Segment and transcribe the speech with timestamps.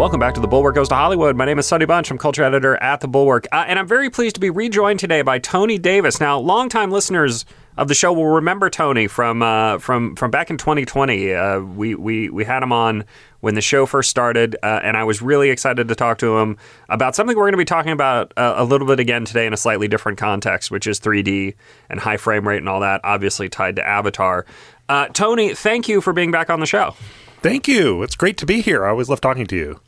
[0.00, 1.36] Welcome back to The Bulwark Goes to Hollywood.
[1.36, 2.10] My name is Sonny Bunch.
[2.10, 3.46] I'm culture editor at The Bulwark.
[3.52, 6.20] Uh, and I'm very pleased to be rejoined today by Tony Davis.
[6.20, 7.44] Now, longtime listeners
[7.76, 11.32] of the show will remember Tony from uh, from from back in 2020.
[11.34, 13.04] Uh, we, we, we had him on
[13.40, 16.58] when the show first started, uh, and I was really excited to talk to him
[16.88, 19.52] about something we're going to be talking about uh, a little bit again today in
[19.52, 21.54] a slightly different context, which is 3D
[21.88, 24.44] and high frame rate and all that, obviously tied to Avatar.
[24.88, 26.94] Uh, Tony, thank you for being back on the show.
[27.40, 28.02] Thank you.
[28.02, 28.84] It's great to be here.
[28.84, 29.80] I always love talking to you.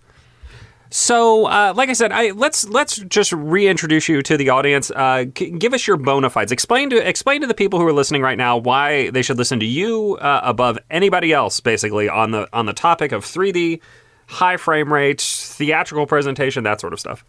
[0.93, 4.91] So, uh, like I said, I, let's let's just reintroduce you to the audience.
[4.91, 6.53] Uh, g- give us your bona fides.
[6.53, 9.59] Explain to explain to the people who are listening right now why they should listen
[9.61, 13.81] to you uh, above anybody else, basically on the on the topic of 3D,
[14.27, 17.25] high frame rates, theatrical presentation, that sort of stuff.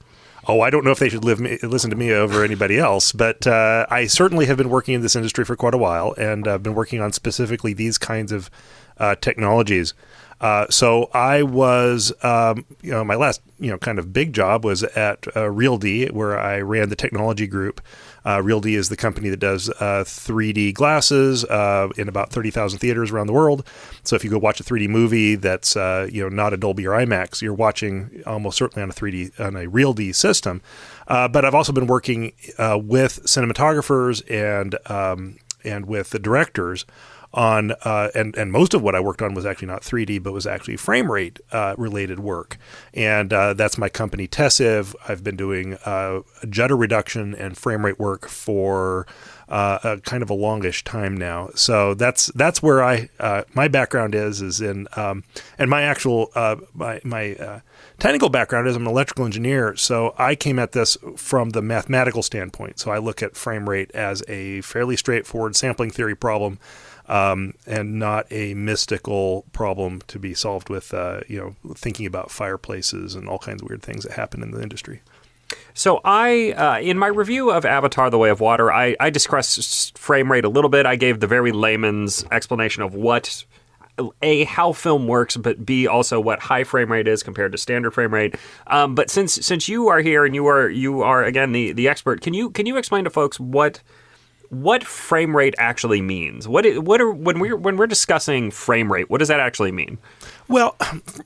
[0.46, 3.14] Oh, I don't know if they should live me, listen to me over anybody else,
[3.14, 6.50] but uh, I certainly have been working in this industry for quite a while, and
[6.50, 8.50] I've been working on specifically these kinds of
[8.98, 9.94] uh, technologies.
[10.44, 14.66] Uh, so I was, um, you know, my last, you know, kind of big job
[14.66, 17.80] was at uh, RealD, where I ran the technology group.
[18.26, 23.10] Uh, RealD is the company that does 3D uh, glasses uh, in about 30,000 theaters
[23.10, 23.66] around the world.
[24.04, 26.86] So if you go watch a 3D movie that's, uh, you know, not a Dolby
[26.88, 30.62] or IMAX, you're watching almost certainly on a 3D on a RealD system.
[31.08, 36.86] but I've also been working with cinematographers and um, and with the directors
[37.34, 40.34] on uh, and and most of what I worked on was actually not 3D, but
[40.34, 42.58] was actually frame rate uh, related work,
[42.94, 44.96] and uh, that's my company Tessive.
[45.08, 49.08] I've been doing uh, judder reduction and frame rate work for.
[49.50, 53.68] Uh, a kind of a longish time now, so that's that's where I uh, my
[53.68, 55.26] background is is in um,
[55.60, 56.32] and my actual
[56.74, 57.62] my my
[58.00, 62.24] technical background is I'm an electrical engineer, so I came at this from the mathematical
[62.24, 62.80] standpoint.
[62.80, 66.58] So I look at frame rate as a fairly straightforward sampling theory problem
[67.08, 72.32] um, and not a mystical problem to be solved with, uh, you know, thinking about
[72.32, 75.02] fireplaces and all kinds of weird things that happen in the industry.
[75.74, 79.98] So I, uh, in my review of Avatar: The Way of Water, I, I discussed
[79.98, 80.86] frame rate a little bit.
[80.86, 83.46] I gave the very layman's explanation of what
[84.22, 87.92] a how film works, but b also what high frame rate is compared to standard
[87.92, 88.36] frame rate.
[88.68, 91.88] Um, but since since you are here and you are you are again the the
[91.88, 93.82] expert, can you can you explain to folks what
[94.54, 96.48] what frame rate actually means.
[96.48, 99.98] What what are when we're when we're discussing frame rate, what does that actually mean?
[100.48, 100.76] Well,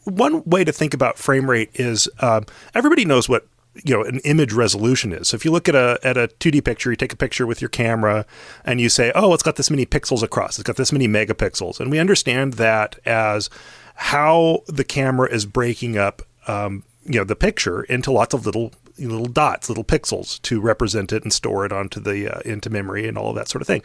[0.06, 2.42] one way to think about frame rate is uh,
[2.74, 3.48] everybody knows what
[3.84, 5.30] you know an image resolution is.
[5.30, 7.62] So if you look at a at a 2D picture, you take a picture with
[7.62, 8.26] your camera
[8.64, 10.58] and you say, "Oh, it's got this many pixels across.
[10.58, 13.50] It's got this many megapixels." And we understand that as
[13.96, 18.72] how the camera is breaking up um, you know the picture into lots of little
[19.00, 23.08] little dots, little pixels to represent it and store it onto the uh, into memory
[23.08, 23.84] and all of that sort of thing.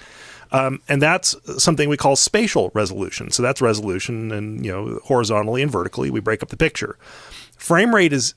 [0.52, 3.30] Um, and that's something we call spatial resolution.
[3.30, 6.98] So that's resolution, and you know horizontally and vertically we break up the picture.
[7.56, 8.34] Frame rate is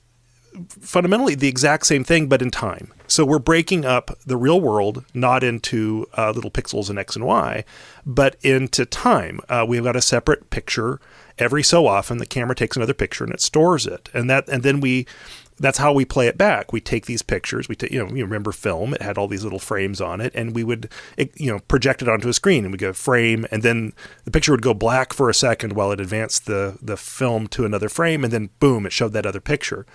[0.80, 2.92] fundamentally the exact same thing, but in time.
[3.06, 7.24] So we're breaking up the real world not into uh, little pixels in X and
[7.24, 7.64] Y,
[8.04, 9.40] but into time.
[9.48, 11.00] Uh, we've got a separate picture
[11.38, 12.18] every so often.
[12.18, 15.06] The camera takes another picture and it stores it, and that and then we
[15.58, 16.72] that's how we play it back.
[16.72, 17.68] We take these pictures.
[17.68, 18.92] We take, you know, you remember film.
[18.92, 22.08] It had all these little frames on it, and we would, you know, project it
[22.08, 23.92] onto a screen, and we go frame, and then
[24.24, 27.64] the picture would go black for a second while it advanced the the film to
[27.64, 29.86] another frame, and then boom, it showed that other picture.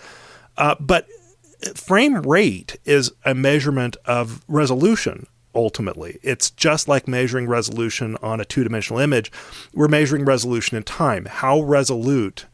[0.57, 1.07] Uh, but
[1.75, 5.27] frame rate is a measurement of resolution.
[5.53, 9.31] Ultimately, it's just like measuring resolution on a two dimensional image.
[9.73, 11.25] We're measuring resolution in time.
[11.25, 12.45] How resolute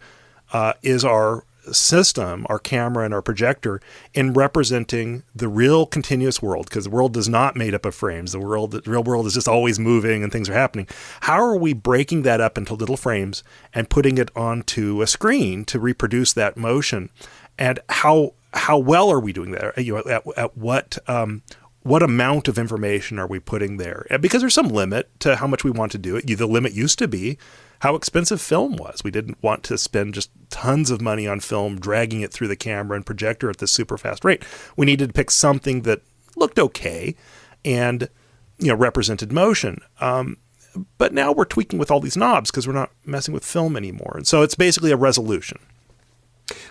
[0.51, 3.81] uh, is our system, our camera and our projector,
[4.13, 8.31] in representing the real continuous world, because the world is not made up of frames.
[8.31, 10.87] The world, the real world is just always moving and things are happening.
[11.21, 15.65] How are we breaking that up into little frames and putting it onto a screen
[15.65, 17.09] to reproduce that motion?
[17.57, 19.77] And how how well are we doing that?
[19.77, 21.43] You know, at, at what um,
[21.83, 24.05] what amount of information are we putting there?
[24.19, 26.25] Because there's some limit to how much we want to do it.
[26.25, 27.37] The limit used to be
[27.79, 29.03] how expensive film was.
[29.03, 32.55] We didn't want to spend just tons of money on film, dragging it through the
[32.55, 34.43] camera and projector at this super fast rate.
[34.75, 36.01] We needed to pick something that
[36.35, 37.15] looked okay
[37.65, 38.09] and
[38.59, 39.81] you know represented motion.
[39.99, 40.37] Um,
[40.97, 44.13] but now we're tweaking with all these knobs because we're not messing with film anymore.
[44.15, 45.59] And so it's basically a resolution.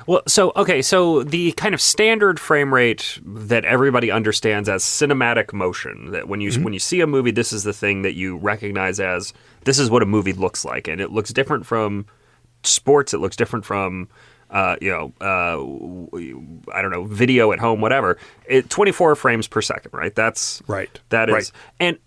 [0.07, 5.53] Well, so okay, so the kind of standard frame rate that everybody understands as cinematic
[5.53, 6.65] motion that when you mm-hmm.
[6.65, 9.33] when you see a movie this is the thing that you recognize as
[9.65, 12.07] this is what a movie looks like and it looks different from
[12.63, 14.09] sports, it looks different from
[14.51, 18.17] uh, you know, uh, I don't know, video at home, whatever.
[18.49, 20.15] It, 24 frames per second, right?
[20.15, 20.99] That's Right.
[21.09, 21.51] That is, Right.
[21.81, 21.99] and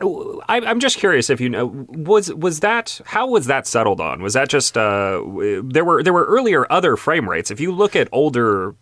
[0.47, 4.21] I, I'm just curious if you know was was that how was that settled on?
[4.21, 5.21] Was that just uh,
[5.63, 7.51] there were there were earlier other frame rates?
[7.51, 8.73] If you look at older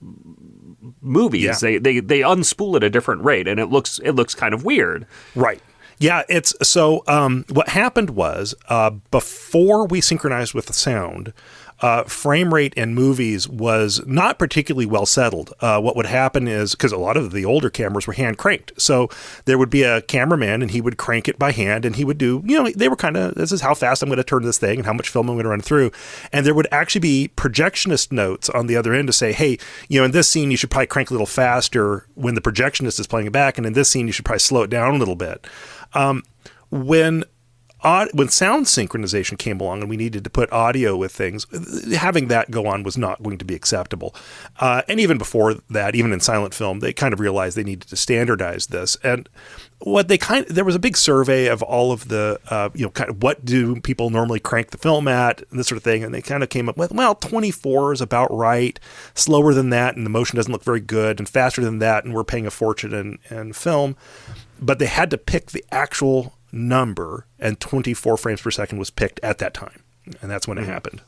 [1.02, 1.56] movies, Yeah.
[1.60, 4.64] they, they they unspool at a different rate, and it looks it looks kind of
[4.64, 5.06] weird.
[5.36, 5.62] Right.
[6.00, 11.34] Yeah, it's so um, what happened was uh, before we synchronized with the sound,
[11.82, 15.54] uh, frame rate in movies was not particularly well settled.
[15.60, 18.72] Uh, what would happen is because a lot of the older cameras were hand cranked,
[18.78, 19.10] so
[19.46, 22.18] there would be a cameraman and he would crank it by hand, and he would
[22.18, 24.44] do you know they were kind of this is how fast I'm going to turn
[24.44, 25.92] this thing and how much film I'm going to run through,
[26.32, 29.58] and there would actually be projectionist notes on the other end to say, hey,
[29.88, 33.00] you know, in this scene you should probably crank a little faster when the projectionist
[33.00, 34.98] is playing it back, and in this scene you should probably slow it down a
[34.98, 35.46] little bit.
[35.94, 36.24] Um,
[36.70, 37.24] when
[37.82, 41.46] when sound synchronization came along and we needed to put audio with things,
[41.96, 44.16] having that go on was not going to be acceptable.
[44.60, 47.88] Uh, and even before that, even in silent film, they kind of realized they needed
[47.90, 48.98] to standardize this.
[49.04, 49.30] And
[49.80, 52.84] what they kind of, there was a big survey of all of the uh, you
[52.84, 55.84] know kind of what do people normally crank the film at and this sort of
[55.84, 58.80] thing, and they kind of came up with well 24 is about right,
[59.14, 62.16] slower than that, and the motion doesn't look very good, and faster than that, and
[62.16, 63.96] we're paying a fortune in, in film
[64.60, 69.20] but they had to pick the actual number, and 24 frames per second was picked
[69.22, 69.84] at that time,
[70.22, 71.02] and that's when it happened.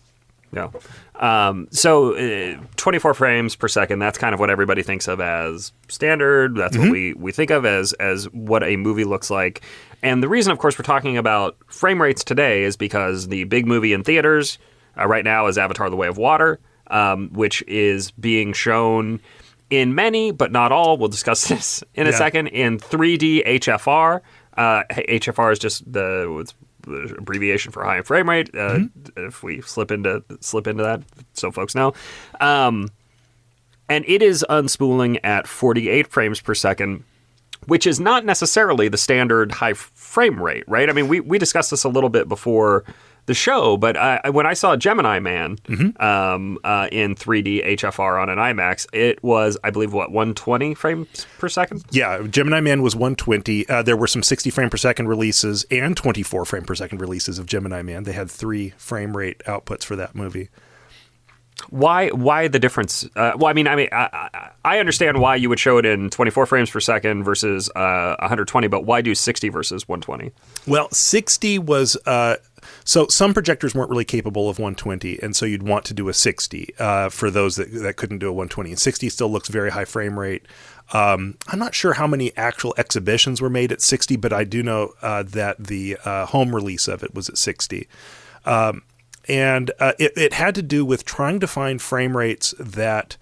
[0.52, 0.70] Yeah.
[1.16, 5.72] Um, so uh, 24 frames per second, that's kind of what everybody thinks of as
[5.90, 6.56] standard.
[6.56, 9.62] That's what we, we think of as, as what a movie looks like.
[10.02, 13.68] And the reason, of course, we're talking about frame rates today is because the big
[13.68, 14.58] movie in theaters
[14.98, 19.22] uh, right now is Avatar The Way of Water, um, which is being shown
[19.70, 20.98] in many, but not all.
[20.98, 22.18] We'll discuss this in a Yeah.
[22.18, 22.48] second.
[22.48, 24.22] In 3D HFR.
[24.60, 26.46] Uh, HFR is just the
[26.82, 28.50] the abbreviation for high frame rate.
[28.54, 28.80] Uh,
[29.16, 31.02] If we slip into slip into that,
[31.34, 31.94] so folks know.
[32.42, 32.90] Um,
[33.88, 37.04] and it is unspooling at 48 frames per second,
[37.68, 40.90] which is not necessarily the standard high frame rate, right?
[40.90, 42.84] I mean, we, we discussed this a little bit before
[43.30, 45.60] the show, but I, when I saw Gemini Man
[46.00, 51.28] um, uh, in 3D HFR on an IMAX, it was, I believe, what, 120 frames
[51.38, 51.86] per second?
[51.92, 53.70] Yeah, Gemini Man was 120.
[53.70, 57.38] Uh, there were some 60 frame per second releases and 24 frame per second releases
[57.38, 58.04] of Gemini Man.
[58.04, 60.50] They had three frame rate outputs for that movie.
[61.70, 62.10] Why?
[62.10, 63.08] Why the difference?
[63.16, 65.86] Uh, well, I mean, I mean, I, I I understand why you would show it
[65.86, 70.32] in 24 frames per second versus uh, 120, but why do 60 versus 120?
[70.66, 72.38] Well, 60 was uh,
[72.90, 76.14] so some projectors weren't really capable of 120, and so you'd want to do a
[76.14, 78.72] 60 uh, for those that, that couldn't do a 120.
[78.72, 80.48] And 60 still looks very high frame rate.
[80.92, 84.64] Um, I'm not sure how many actual exhibitions were made at 60, but I do
[84.64, 87.88] know uh, that the uh, home release of it was at 60.
[88.46, 88.82] Um,
[89.28, 93.18] and uh, it, it had to do with trying to find frame rates that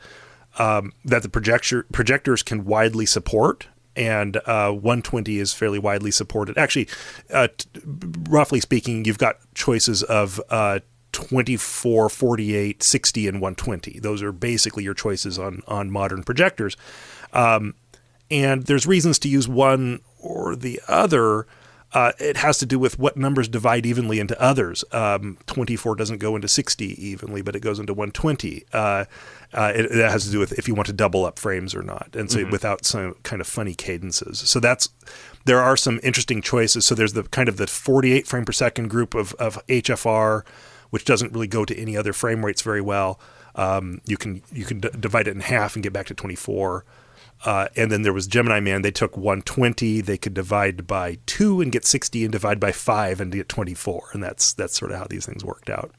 [0.58, 3.68] um, that the projector projectors can widely support.
[3.98, 6.58] And uh, 120 is fairly widely supported.
[6.58, 6.88] Actually,
[7.34, 7.68] uh, t-
[8.30, 10.80] roughly speaking, you've got choices of uh,
[11.14, 14.00] 24, 48, 60, and 120.
[14.00, 16.78] Those are basically your choices on on modern projectors.
[17.34, 17.74] Um,
[18.30, 21.48] and there's reasons to use one or the other.
[21.94, 24.84] Uh, it has to do with what numbers divide evenly into others.
[24.92, 28.66] Um, 24 doesn't go into 60 evenly, but it goes into 120.
[28.74, 29.06] Uh,
[29.54, 31.82] uh, it, it has to do with if you want to double up frames or
[31.82, 34.40] not, and so without some kind of funny cadences.
[34.40, 34.90] So that's
[35.46, 36.86] there are some interesting choices.
[36.86, 40.46] So there's the kind of the 48 frame per second group of, of HFR,
[40.90, 43.18] which doesn't really go to any other frame rates very well.
[43.56, 46.84] Um, you can you can d- divide it in half and get back to 24.
[47.48, 48.82] Uh, and then there was Gemini Man.
[48.82, 50.02] They took 120.
[50.02, 54.10] They could divide by two and get 60, and divide by five and get 24.
[54.12, 55.92] And that's that's sort of how these things worked out.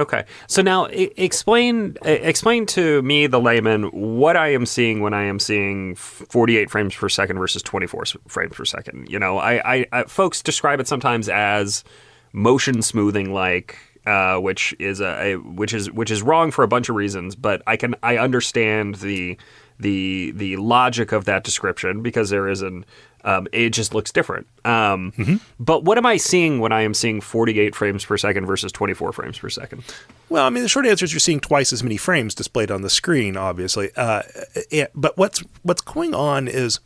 [0.00, 5.22] Okay, so now explain explain to me, the layman, what I am seeing when I
[5.22, 9.08] am seeing 48 frames per second versus 24 frames per second.
[9.08, 11.84] You know, I, I, I folks describe it sometimes as
[12.32, 13.78] motion smoothing, like.
[14.06, 17.34] Uh, which is a, a which is which is wrong for a bunch of reasons,
[17.34, 19.38] but I can I understand the
[19.78, 22.84] the the logic of that description because there is an
[23.24, 24.46] um, it just looks different.
[24.66, 25.12] Um,
[25.58, 29.12] But what am I seeing when I am seeing 48 frames per second versus 24
[29.12, 29.82] frames per second?
[30.28, 32.82] Well, I mean, the short answer is you're seeing twice as many frames displayed on
[32.82, 33.90] the screen, obviously.
[33.96, 34.22] Uh,
[34.70, 36.80] it, but what's what's going on is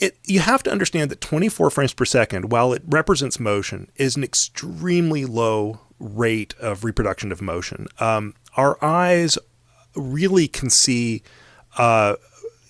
[0.00, 4.16] it, you have to understand that 24 frames per second, while it represents motion, is
[4.16, 7.86] an extremely low rate of reproduction of motion.
[7.98, 9.38] Um, our eyes
[10.00, 11.22] really can see
[11.76, 12.16] uh,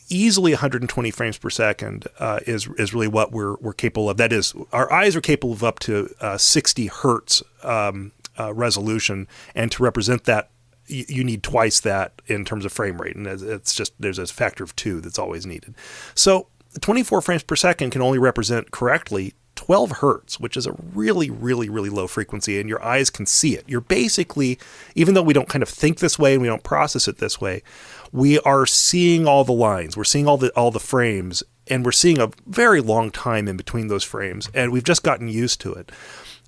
[0.08, 4.16] easily 120 frames per second uh, is is really what we're we're capable of.
[4.16, 9.28] That is, our eyes are capable of up to uh, 60 hertz um, uh, resolution,
[9.54, 10.50] and to represent that
[10.86, 14.26] you, you need twice that in terms of frame rate, and it's just there's a
[14.26, 15.74] factor of two that's always needed.
[16.14, 16.48] So
[16.80, 19.34] 24 frames per second can only represent correctly
[19.70, 23.54] 12 hertz, which is a really, really, really low frequency, and your eyes can see
[23.56, 23.62] it.
[23.68, 24.58] You're basically,
[24.96, 27.40] even though we don't kind of think this way and we don't process it this
[27.40, 27.62] way,
[28.10, 31.92] we are seeing all the lines, we're seeing all the all the frames, and we're
[31.92, 35.72] seeing a very long time in between those frames, and we've just gotten used to
[35.72, 35.92] it.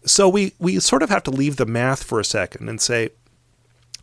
[0.04, 3.10] So we we sort of have to leave the math for a second and say,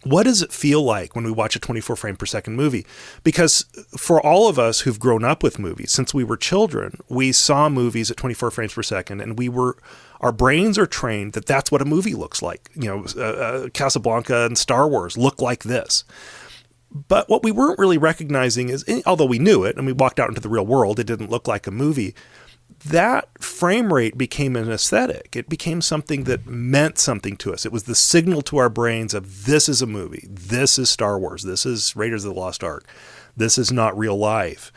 [0.04, 2.86] what does it feel like when we watch a 24 frame per second movie?
[3.24, 3.66] Because
[3.98, 7.68] for all of us who've grown up with movies, since we were children, we saw
[7.70, 9.78] movies at 24 frames per second, and we were
[10.22, 12.70] our brains are trained that that's what a movie looks like.
[12.76, 16.04] You know, uh, uh, Casablanca and Star Wars look like this.
[16.92, 20.20] But what we weren't really recognizing is, eh, although we knew it and we walked
[20.20, 22.16] out into the real world, it didn't look like a movie
[22.86, 25.36] that frame rate became an aesthetic.
[25.36, 27.66] It became something that meant something to us.
[27.66, 30.28] It was the signal to our brains of this is a movie.
[30.30, 31.44] This is Star Wars.
[31.44, 32.88] This is Raiders of the Lost Ark.
[33.36, 34.72] This is not real life.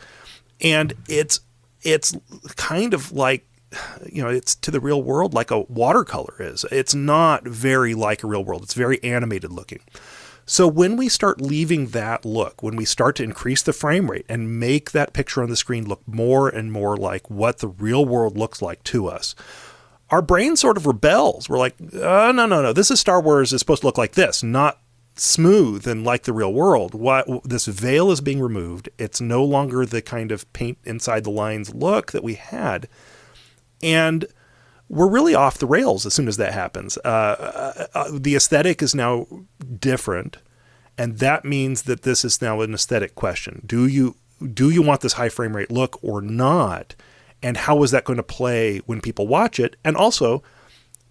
[0.61, 1.39] And it's
[1.81, 2.15] it's
[2.55, 3.45] kind of like
[4.11, 6.65] you know, it's to the real world like a watercolor is.
[6.71, 8.63] It's not very like a real world.
[8.63, 9.79] It's very animated looking.
[10.45, 14.25] So when we start leaving that look, when we start to increase the frame rate
[14.27, 18.05] and make that picture on the screen look more and more like what the real
[18.05, 19.35] world looks like to us,
[20.09, 21.47] our brain sort of rebels.
[21.47, 22.73] We're like, oh, no, no, no.
[22.73, 24.79] This is Star Wars is supposed to look like this, not
[25.15, 26.93] smooth and like the real world.
[26.93, 28.89] What this veil is being removed.
[28.97, 32.87] It's no longer the kind of paint inside the lines look that we had,
[33.81, 34.25] and
[34.89, 36.97] we're really off the rails as soon as that happens.
[37.03, 39.27] Uh, uh, uh, the aesthetic is now
[39.79, 40.37] different,
[40.97, 43.63] and that means that this is now an aesthetic question.
[43.65, 44.15] Do you
[44.53, 46.95] do you want this high frame rate look or not?
[47.41, 49.75] And how is that going to play when people watch it?
[49.83, 50.43] And also,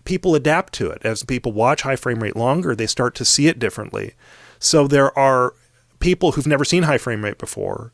[0.05, 1.03] people adapt to it.
[1.05, 4.15] As people watch high frame rate longer, they start to see it differently.
[4.59, 5.55] So there are
[5.99, 7.93] people who've never seen high frame rate before,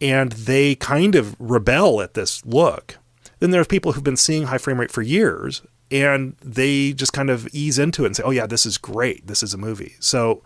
[0.00, 2.96] and they kind of rebel at this look
[3.38, 7.30] then there's people who've been seeing high frame rate for years and they just kind
[7.30, 9.26] of ease into it and say, "Oh yeah, this is great.
[9.26, 10.42] This is a movie." So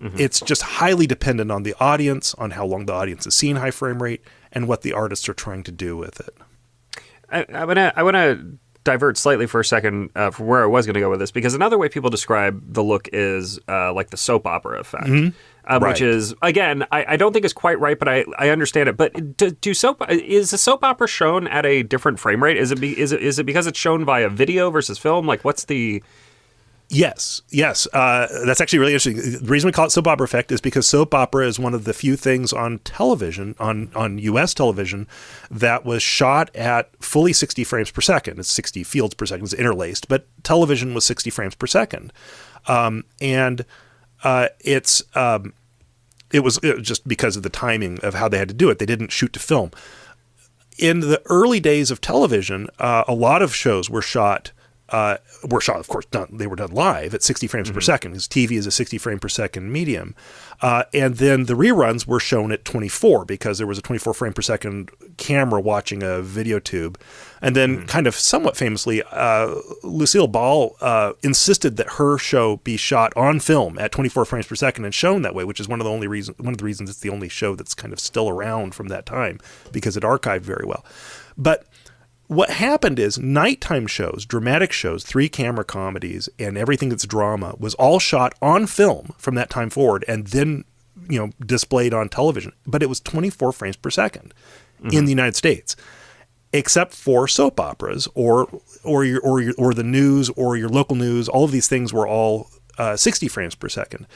[0.00, 0.18] mm-hmm.
[0.18, 3.70] it's just highly dependent on the audience, on how long the audience has seen high
[3.70, 6.36] frame rate, and what the artists are trying to do with it.
[7.30, 8.42] I, I wanna I wanna
[8.82, 11.30] divert slightly for a second uh, from where I was going to go with this
[11.30, 15.06] because another way people describe the look is uh, like the soap opera effect.
[15.06, 15.36] Mm-hmm
[15.66, 15.90] um, right.
[15.90, 18.96] which is again I, I, don't think is quite right, but I, I understand it.
[18.96, 22.56] But do, do, soap is the soap opera shown at a different frame rate?
[22.56, 25.26] Is it be, is it is it because it's shown via video versus film?
[25.26, 26.02] Like what's the
[26.92, 27.86] Yes, yes.
[27.92, 29.40] Uh, that's actually really interesting.
[29.40, 31.84] The reason we call it soap opera effect is because soap opera is one of
[31.84, 34.54] the few things on television, on, on U.S.
[34.54, 35.06] television,
[35.52, 38.40] that was shot at fully 60 frames per second.
[38.40, 42.12] It's 60 fields per second, it's interlaced, but television was 60 frames per second.
[42.66, 43.64] Um, and
[44.24, 45.52] uh, it's um,
[46.32, 48.78] it was, just because of the timing of how they had to do it.
[48.78, 49.70] They didn't shoot to film.
[50.78, 54.52] In the early days of television, uh, a lot of shows were shot
[54.90, 55.18] uh,
[55.48, 57.74] were shot, of course, done, they were done live at 60 frames mm-hmm.
[57.74, 60.14] per second because TV is a 60 frame per second medium.
[60.60, 64.32] Uh, and then the reruns were shown at 24 because there was a 24 frame
[64.32, 67.00] per second camera watching a video tube.
[67.42, 67.86] And then, mm-hmm.
[67.86, 73.40] kind of somewhat famously, uh, Lucille Ball uh, insisted that her show be shot on
[73.40, 75.90] film at 24 frames per second and shown that way, which is one of the
[75.90, 76.38] only reasons.
[76.38, 79.06] One of the reasons it's the only show that's kind of still around from that
[79.06, 79.40] time
[79.72, 80.84] because it archived very well.
[81.38, 81.64] But
[82.30, 87.74] what happened is nighttime shows, dramatic shows, three camera comedies, and everything that's drama was
[87.74, 90.62] all shot on film from that time forward and then,
[91.08, 92.52] you know, displayed on television.
[92.64, 94.96] But it was 24 frames per 2nd mm-hmm.
[94.96, 95.74] in the United States,
[96.52, 100.94] except for soap operas or or your or your, or the news or your local
[100.94, 101.28] news.
[101.28, 104.06] All of these things were all uh, 60 frames per second.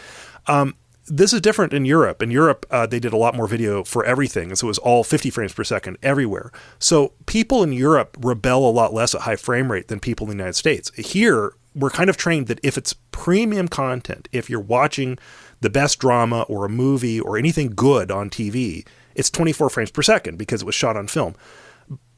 [0.46, 2.22] Um, this is different in Europe.
[2.22, 5.04] In Europe, uh, they did a lot more video for everything, so it was all
[5.04, 6.50] 50 frames per second everywhere.
[6.78, 10.30] So people in Europe rebel a lot less at high frame rate than people in
[10.30, 10.90] the United States.
[10.96, 15.18] Here, we're kind of trained that if it's premium content, if you're watching
[15.60, 20.02] the best drama or a movie or anything good on TV, it's 24 frames per
[20.02, 21.34] second because it was shot on film.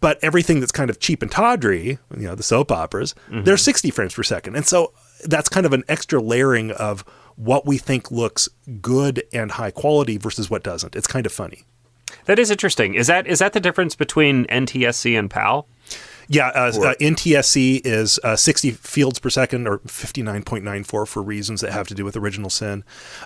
[0.00, 3.42] But everything that's kind of cheap and tawdry, you know, the soap operas, mm-hmm.
[3.44, 4.54] they're 60 frames per second.
[4.54, 4.92] And so
[5.24, 7.04] that's kind of an extra layering of
[7.36, 8.48] what we think looks
[8.80, 10.96] good and high quality versus what doesn't.
[10.96, 11.64] It's kind of funny.
[12.24, 12.94] That is interesting.
[12.94, 15.68] Is that is that the difference between NTSC and PAL?
[16.28, 21.72] Yeah, uh, uh, NTSC is uh, 60 fields per second or 59.94 for reasons that
[21.72, 22.82] have to do with original sin.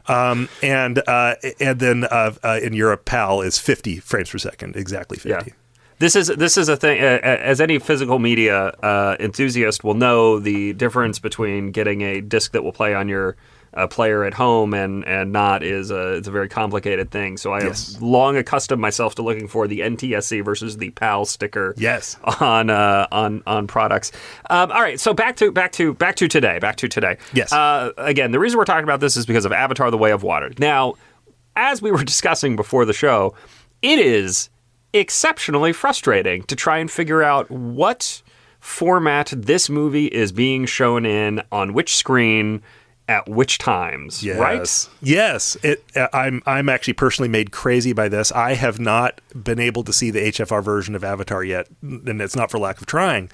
[0.06, 4.76] Um, and uh, and then uh, uh, in Europe, PAL is 50 frames per second,
[4.76, 5.28] exactly 50.
[5.30, 5.54] Yeah.
[6.00, 6.99] This is this is a thing.
[6.99, 8.73] as any physical media
[9.21, 13.37] enthusiast will know, the difference between getting a disc that will play on your
[13.73, 17.37] a player at home and and not is a it's a very complicated thing.
[17.37, 17.92] So I Yes.
[17.92, 21.75] have long accustomed myself to looking for the NTSC versus the PAL sticker.
[21.76, 22.16] Yes.
[22.40, 24.11] On uh, on on products.
[24.49, 26.59] Um, all right, so back to back to back to today.
[26.59, 27.19] Back to today.
[27.33, 27.52] Yes.
[27.52, 30.23] Uh, again, the reason we're talking about this is because of Avatar: The Way of
[30.25, 30.50] Water.
[30.59, 30.95] Now,
[31.54, 33.35] as we were discussing before the show,
[33.83, 34.50] it is
[34.92, 38.23] exceptionally frustrating to try and figure out what
[38.61, 42.62] format this movie is being shown in on which screen
[43.09, 44.88] at which times, right?
[45.02, 45.56] Yes.
[45.64, 45.85] It.
[45.97, 46.42] Uh, I'm.
[46.47, 48.30] I'm actually personally made crazy by this.
[48.30, 52.37] I have not been able to see the HFR version of Avatar yet, and it's
[52.37, 53.28] not for lack of trying.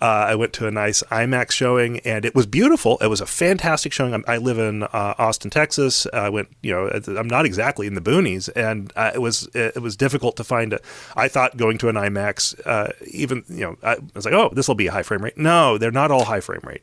[0.00, 2.96] Uh, I went to a nice IMAX showing, and it was beautiful.
[3.02, 4.14] It was a fantastic showing.
[4.14, 6.06] I'm, I live in uh, Austin, Texas.
[6.12, 6.48] I went.
[6.62, 10.36] You know, I'm not exactly in the boonies, and uh, it was it was difficult
[10.36, 10.80] to find a.
[11.16, 14.68] I thought going to an IMAX, uh, even you know, I was like, oh, this
[14.68, 15.36] will be a high frame rate.
[15.36, 16.82] No, they're not all high frame rate.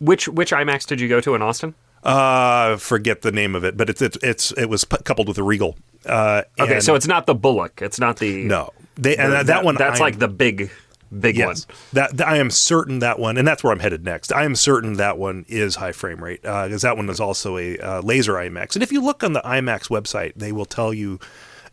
[0.00, 1.74] Which which IMAX did you go to in Austin?
[2.02, 5.42] Uh, forget the name of it, but it's it's, it's it was coupled with a
[5.42, 5.76] Regal.
[6.04, 7.80] Uh, Okay, so it's not the Bullock.
[7.82, 10.70] It's not the no, they and the- that, that one That's I like the big
[11.18, 11.76] big yes, one.
[11.92, 14.32] that, I am certain that one, and that's where I'm headed next.
[14.32, 17.78] I am certain that one is high frame rate because that one is also a
[17.78, 18.74] uh, laser IMAX.
[18.74, 21.18] And if you look on the IMAX website, they will tell you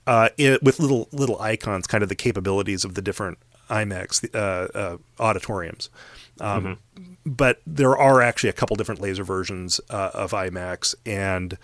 [0.07, 3.37] uh, it, with little little icons, kind of the capabilities of the different
[3.69, 5.89] IMAX uh, uh, auditoriums.
[6.39, 6.79] Um,
[7.25, 11.57] But there are actually a couple different laser versions uh, of IMAX, and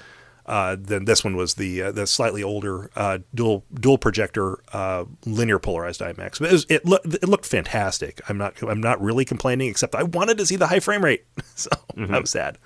[0.50, 5.06] uh, then this one was the uh, the slightly older uh, dual dual projector uh,
[5.26, 6.40] linear polarized IMAX.
[6.40, 8.20] But it, was, it looked it looked fantastic.
[8.28, 11.26] I'm not I'm not really complaining, except I wanted to see the high frame rate,
[11.56, 12.58] so I was sad.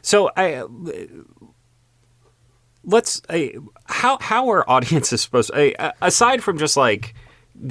[0.00, 0.64] So I
[2.82, 7.14] let's I how how are audiences supposed to, I- aside from just like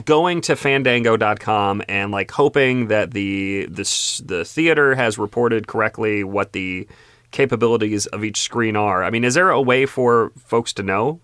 [0.06, 6.54] going to fandango.com and like hoping that the the the theater has reported correctly what
[6.54, 6.88] the
[7.38, 9.04] capabilities of each screen are.
[9.04, 11.20] I mean, is there a way for folks to know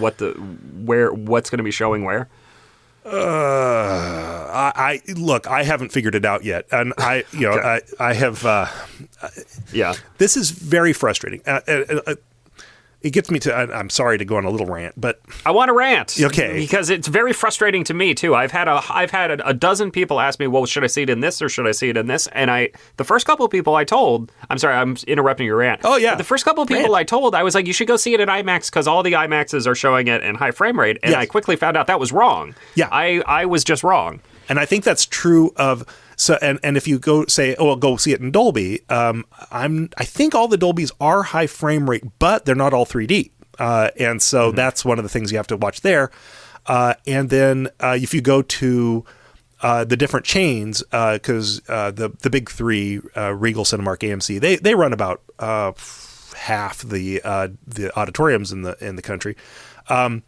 [0.00, 0.30] what the
[0.84, 2.28] where what's going to be showing where?
[3.04, 3.10] Uh,
[4.52, 4.72] I,
[5.08, 5.46] I look.
[5.46, 8.44] I haven't figured it out yet, and I you know I I have.
[8.44, 8.66] Uh,
[9.72, 9.94] Yeah.
[10.18, 11.40] this is very frustrating.
[11.46, 12.14] Uh, uh, uh,
[13.00, 13.54] it gets me to.
[13.54, 16.16] I, I'm sorry to go on a little rant, but I want to rant.
[16.20, 16.58] Okay.
[16.58, 18.34] Because it's very frustrating to me too.
[18.34, 21.02] I've had a I've had a, a dozen people ask me, "Well, should I see
[21.02, 23.44] it in this or should I see it in this?" And I the first couple
[23.44, 25.82] of people I told, I'm sorry, I'm interrupting your rant.
[25.84, 26.12] Oh, yeah.
[26.12, 26.94] But the first couple of people Rant.
[26.96, 29.12] I told, I was like, "You should go see it in IMAX because all the
[29.12, 31.20] IMAXs are showing it in high frame rate." And Yes.
[31.22, 32.54] I quickly found out that was wrong.
[32.74, 32.88] Yeah.
[32.90, 34.20] I I was just wrong.
[34.48, 35.84] and I think that's true of
[36.18, 36.38] so.
[36.42, 38.82] And and if you go say, oh, well, go see it in Dolby.
[38.90, 39.88] Um, I'm.
[39.96, 43.30] I think all the Dolbys are high frame rate, but they're not all 3D.
[43.58, 46.10] Uh, and so that's one of the things you have to watch there.
[46.66, 49.04] Uh, and then uh, if you go to
[49.62, 54.56] uh, the different chains, because uh, the the big three, uh, Regal, Cinemark, AMC, they
[54.56, 55.72] they run about uh,
[56.36, 59.36] half the uh, the auditoriums in the in the country.
[59.88, 60.22] Um,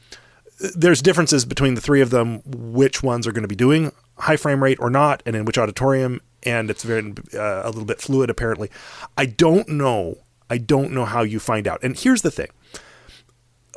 [0.74, 4.37] there's differences between the three of them, which ones are going to be doing high
[4.37, 6.20] frame rate or not, and in which auditorium.
[6.42, 8.70] And it's very uh, a little bit fluid, apparently.
[9.16, 10.18] I don't know.
[10.48, 11.83] I don't know how you find out.
[11.83, 12.48] And here's the thing: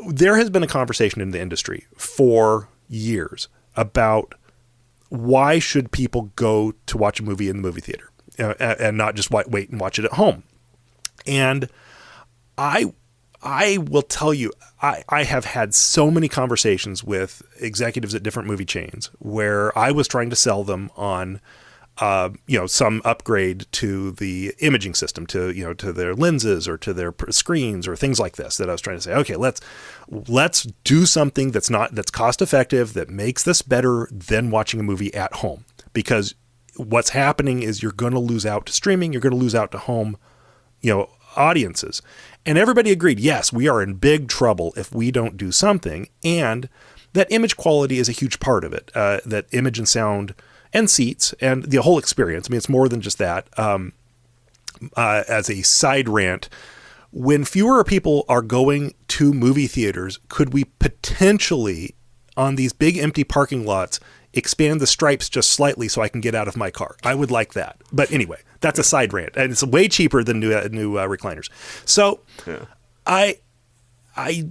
[0.08, 4.36] there has been a conversation in the industry for years about
[5.10, 9.15] why should people go to watch a movie in the movie theater uh, and not
[9.15, 10.43] just wait and watch it at home.
[11.27, 11.69] And
[12.58, 12.93] I
[13.43, 14.51] I will tell you,
[14.82, 19.91] I, I have had so many conversations with executives at different movie chains where I
[19.91, 21.41] was trying to sell them on,
[21.97, 26.67] uh, you know, some upgrade to the imaging system, to you know, to their lenses
[26.67, 28.58] or to their screens or things like this.
[28.58, 29.60] That I was trying to say, okay, let's
[30.10, 34.84] let's do something that's not that's cost effective that makes this better than watching a
[34.84, 36.34] movie at home because
[36.77, 39.71] what's happening is you're going to lose out to streaming, you're going to lose out
[39.71, 40.17] to home
[40.84, 42.01] you know audiences
[42.45, 46.69] and everybody agreed yes we are in big trouble if we don't do something and
[47.13, 50.33] that image quality is a huge part of it uh, that image and sound
[50.71, 53.93] and seats and the whole experience i mean it's more than just that um,
[54.97, 56.49] uh, as a side rant
[57.11, 61.95] when fewer people are going to movie theaters could we potentially
[62.35, 63.99] on these big empty parking lots
[64.33, 66.95] expand the stripes just slightly so I can get out of my car.
[67.03, 67.77] I would like that.
[67.91, 71.08] But anyway, that's a side rant, and it's way cheaper than new uh, new uh,
[71.08, 71.49] recliners.
[71.86, 72.21] So
[73.06, 73.38] I
[74.17, 74.49] I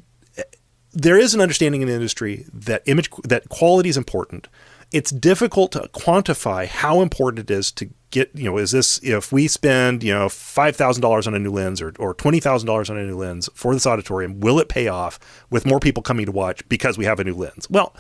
[0.93, 4.47] there is an understanding in the industry that image that quality is important.
[4.93, 9.33] It's difficult to quantify how important it is to get you know is this if
[9.33, 12.67] we spend you know five thousand dollars on a new lens or, or twenty thousand
[12.67, 16.03] dollars on a new lens for this auditorium will it pay off with more people
[16.03, 17.97] coming to watch because we have a new lens well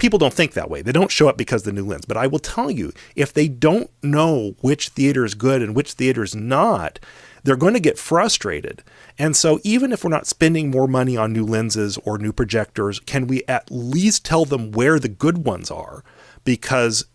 [0.00, 2.26] people don't think that way they don't show up because the new lens but i
[2.26, 6.34] will tell you if they don't know which theater is good and which theater is
[6.34, 6.98] not
[7.42, 8.82] they're going to get frustrated.
[9.18, 13.00] And so, even if we're not spending more money on new lenses or new projectors,
[13.00, 16.04] can we at least tell them where the good ones are?
[16.44, 17.06] Because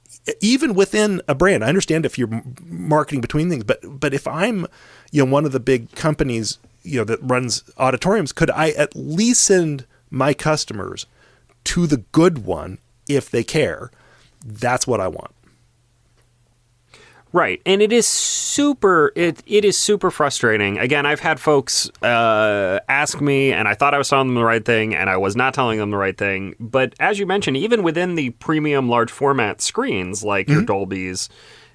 [0.41, 4.67] even within a brand, I understand if you're marketing between things, but but if I'm,
[5.12, 8.95] you know, one of the big companies, you know, that runs auditoriums, could I at
[8.95, 11.06] least send my customers
[11.65, 13.91] to the good one if they care?
[14.45, 15.32] That's what I want.
[17.36, 19.12] Right, and it is super.
[19.13, 20.80] It it is super frustrating.
[20.80, 24.45] Again, I've had folks uh, ask me, and I thought I was telling them the
[24.45, 26.56] right thing, and I was not telling them the right thing.
[26.62, 30.60] But as you mentioned, even within the premium large format screens like mm-hmm.
[30.60, 31.28] your Dolby's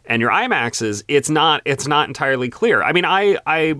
[0.06, 2.82] and your IMAXs, it's not it's not entirely clear.
[2.82, 3.74] I mean, I I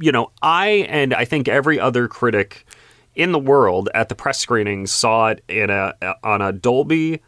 [0.00, 2.66] you know I and I think every other critic
[3.14, 7.22] in the world at the press screenings saw it in a on a Dolby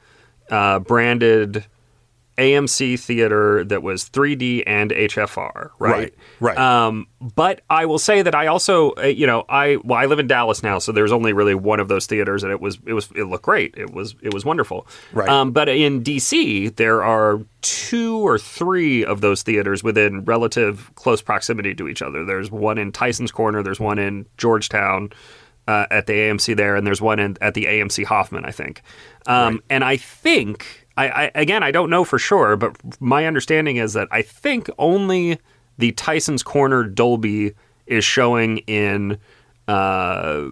[0.51, 1.65] uh, branded
[2.39, 5.91] AMC theater that was 3D and HFR, right?
[5.91, 6.15] Right.
[6.41, 6.59] right.
[6.59, 10.19] Um, but I will say that I also, uh, you know, I well, I live
[10.19, 12.93] in Dallas now, so there's only really one of those theaters, and it was it
[12.93, 13.75] was it looked great.
[13.77, 14.87] It was it was wonderful.
[15.13, 15.29] Right.
[15.29, 21.23] Um, but in DC, there are two or three of those theaters within relative close
[21.23, 22.25] proximity to each other.
[22.25, 23.63] There's one in Tysons Corner.
[23.63, 25.11] There's one in Georgetown.
[25.69, 28.83] Uh, at the AMC there, and there's one in, at the AMC Hoffman, I think.
[29.27, 29.63] Um, right.
[29.69, 33.93] And I think I, I, again, I don't know for sure, but my understanding is
[33.93, 35.39] that I think only
[35.79, 37.53] the Tysons Corner Dolby
[37.87, 39.19] is showing in
[39.69, 40.49] uh,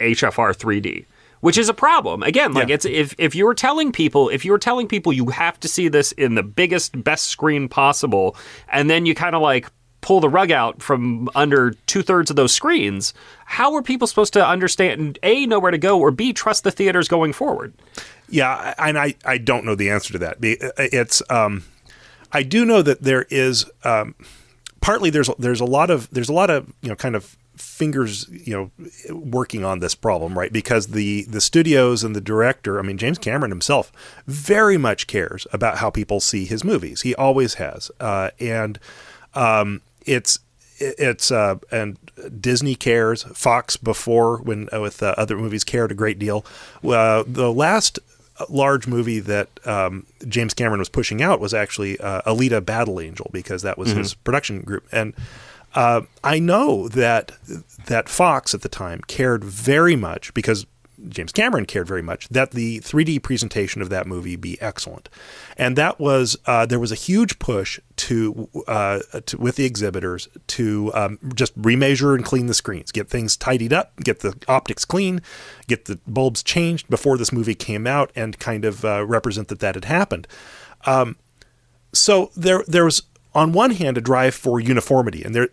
[0.00, 1.04] HFR 3D,
[1.40, 2.22] which is a problem.
[2.22, 2.76] Again, like yeah.
[2.76, 6.12] it's if if you're telling people if you're telling people you have to see this
[6.12, 8.36] in the biggest best screen possible,
[8.68, 9.70] and then you kind of like
[10.04, 13.14] pull the rug out from under two thirds of those screens,
[13.46, 16.70] how are people supposed to understand a know where to go or b trust the
[16.70, 17.72] theaters going forward?
[18.28, 20.36] Yeah, and I, I don't know the answer to that.
[20.42, 21.64] It's um,
[22.32, 24.14] I do know that there is um,
[24.82, 28.28] partly there's there's a lot of there's a lot of you know kind of fingers
[28.28, 32.82] you know working on this problem right because the the studios and the director i
[32.82, 33.92] mean james cameron himself
[34.26, 38.80] very much cares about how people see his movies he always has uh, and
[39.34, 40.38] um, it's
[40.78, 41.98] it's uh, and
[42.40, 43.22] Disney cares.
[43.22, 46.44] Fox before when uh, with uh, other movies cared a great deal.
[46.82, 47.98] Uh, the last
[48.48, 53.30] large movie that um, James Cameron was pushing out was actually uh, Alita Battle Angel
[53.32, 53.98] because that was mm-hmm.
[53.98, 54.86] his production group.
[54.90, 55.14] And
[55.74, 57.32] uh, I know that
[57.86, 60.66] that Fox at the time cared very much because
[61.08, 65.08] James Cameron cared very much that the 3D presentation of that movie be excellent,
[65.56, 70.28] and that was uh, there was a huge push to, uh, to with the exhibitors
[70.48, 74.84] to um, just remeasure and clean the screens, get things tidied up, get the optics
[74.84, 75.20] clean,
[75.66, 79.60] get the bulbs changed before this movie came out, and kind of uh, represent that
[79.60, 80.26] that had happened.
[80.86, 81.16] Um,
[81.92, 83.02] so there there was
[83.34, 85.48] on one hand a drive for uniformity and there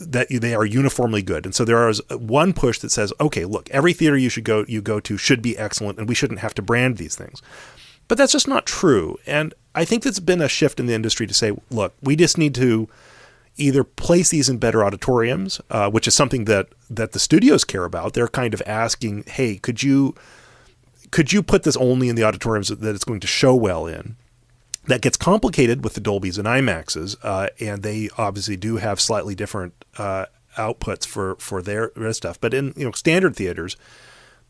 [0.00, 1.44] that they are uniformly good.
[1.44, 4.64] And so there is one push that says okay look every theater you should go
[4.68, 7.42] you go to should be excellent and we shouldn't have to brand these things.
[8.08, 9.18] But that's just not true.
[9.26, 12.36] And i think that's been a shift in the industry to say look we just
[12.36, 12.88] need to
[13.56, 17.84] either place these in better auditoriums uh, which is something that that the studios care
[17.84, 18.14] about.
[18.14, 20.14] They're kind of asking hey could you
[21.10, 24.16] could you put this only in the auditoriums that it's going to show well in
[24.84, 29.34] that gets complicated with the Dolbys and IMAXs, uh, and they obviously do have slightly
[29.34, 32.40] different uh, outputs for for their, their stuff.
[32.40, 33.76] But in you know standard theaters,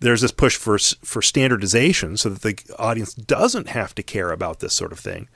[0.00, 4.60] there's this push for for standardization so that the audience doesn't have to care about
[4.60, 5.28] this sort of thing.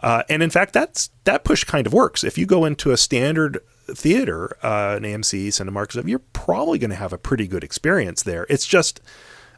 [0.00, 2.22] Uh, and in fact, that's that push kind of works.
[2.22, 6.96] If you go into a standard theater, uh, an AMC, Cinemark, you're probably going to
[6.96, 8.46] have a pretty good experience there.
[8.48, 9.00] It's just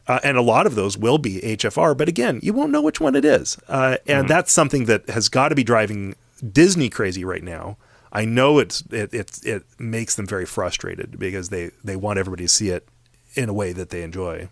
[0.09, 2.99] uh, and a lot of those will be HFR, but again, you won't know which
[2.99, 3.59] one it is.
[3.67, 4.27] Uh, and mm-hmm.
[4.27, 6.15] that's something that has got to be driving
[6.51, 7.77] Disney crazy right now.
[8.11, 12.45] I know it's it, it it makes them very frustrated because they they want everybody
[12.45, 12.87] to see it
[13.35, 14.49] in a way that they enjoy.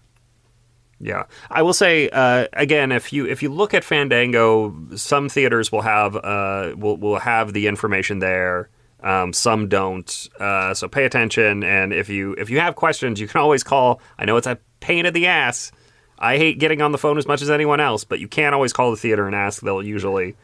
[1.00, 5.72] Yeah, I will say uh, again, if you if you look at Fandango, some theaters
[5.72, 8.70] will have uh, will will have the information there.
[9.02, 10.30] Um, some don't.
[10.40, 14.02] Uh, so pay attention, and if you if you have questions, you can always call.
[14.20, 15.72] I know it's a pain in the ass.
[16.20, 18.74] I hate getting on the phone as much as anyone else, but you can't always
[18.74, 19.62] call the theater and ask.
[19.62, 20.36] They'll usually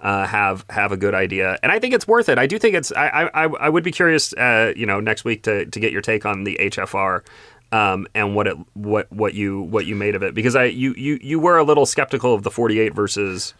[0.00, 2.38] uh, have have a good idea, and I think it's worth it.
[2.38, 2.92] I do think it's.
[2.92, 6.02] I I, I would be curious, uh, you know, next week to to get your
[6.02, 7.22] take on the HFR.
[7.70, 10.92] Um, and what it what what you what you made of it because I you
[10.94, 13.54] you you were a little skeptical of the 48 versus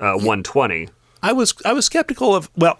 [0.00, 0.88] uh, 120.
[1.22, 2.78] I was I was skeptical of well,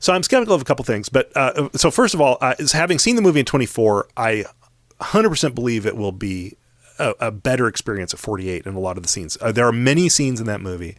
[0.00, 2.72] so I'm skeptical of a couple things, but uh, so first of all, uh, is
[2.72, 4.46] having seen the movie in 24, I
[5.00, 6.56] 100% believe it will be
[6.98, 9.36] a, a, better experience at 48 in a lot of the scenes.
[9.40, 10.96] Uh, there are many scenes in that movie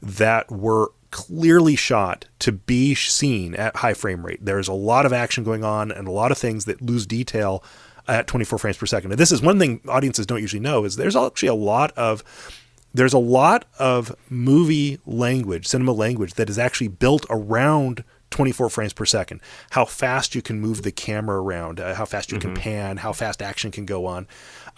[0.00, 4.44] that were clearly shot to be seen at high frame rate.
[4.44, 7.64] There's a lot of action going on and a lot of things that lose detail
[8.06, 9.12] at 24 frames per second.
[9.12, 12.22] And this is one thing audiences don't usually know is there's actually a lot of
[12.92, 18.92] there's a lot of movie language, cinema language that is actually built around 24 frames
[18.92, 19.40] per second.
[19.70, 22.54] How fast you can move the camera around, uh, how fast you mm-hmm.
[22.54, 24.26] can pan, how fast action can go on.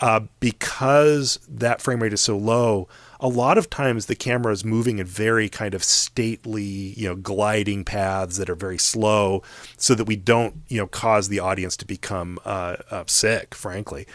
[0.00, 2.88] Uh, because that frame rate is so low,
[3.20, 7.14] a lot of times the camera is moving in very kind of stately, you know,
[7.14, 9.42] gliding paths that are very slow,
[9.76, 13.54] so that we don't, you know, cause the audience to become uh, uh, sick.
[13.54, 14.06] Frankly,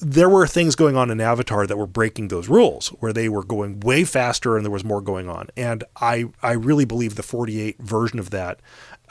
[0.00, 3.44] there were things going on in Avatar that were breaking those rules, where they were
[3.44, 5.48] going way faster and there was more going on.
[5.56, 8.60] And I I really believe the 48 version of that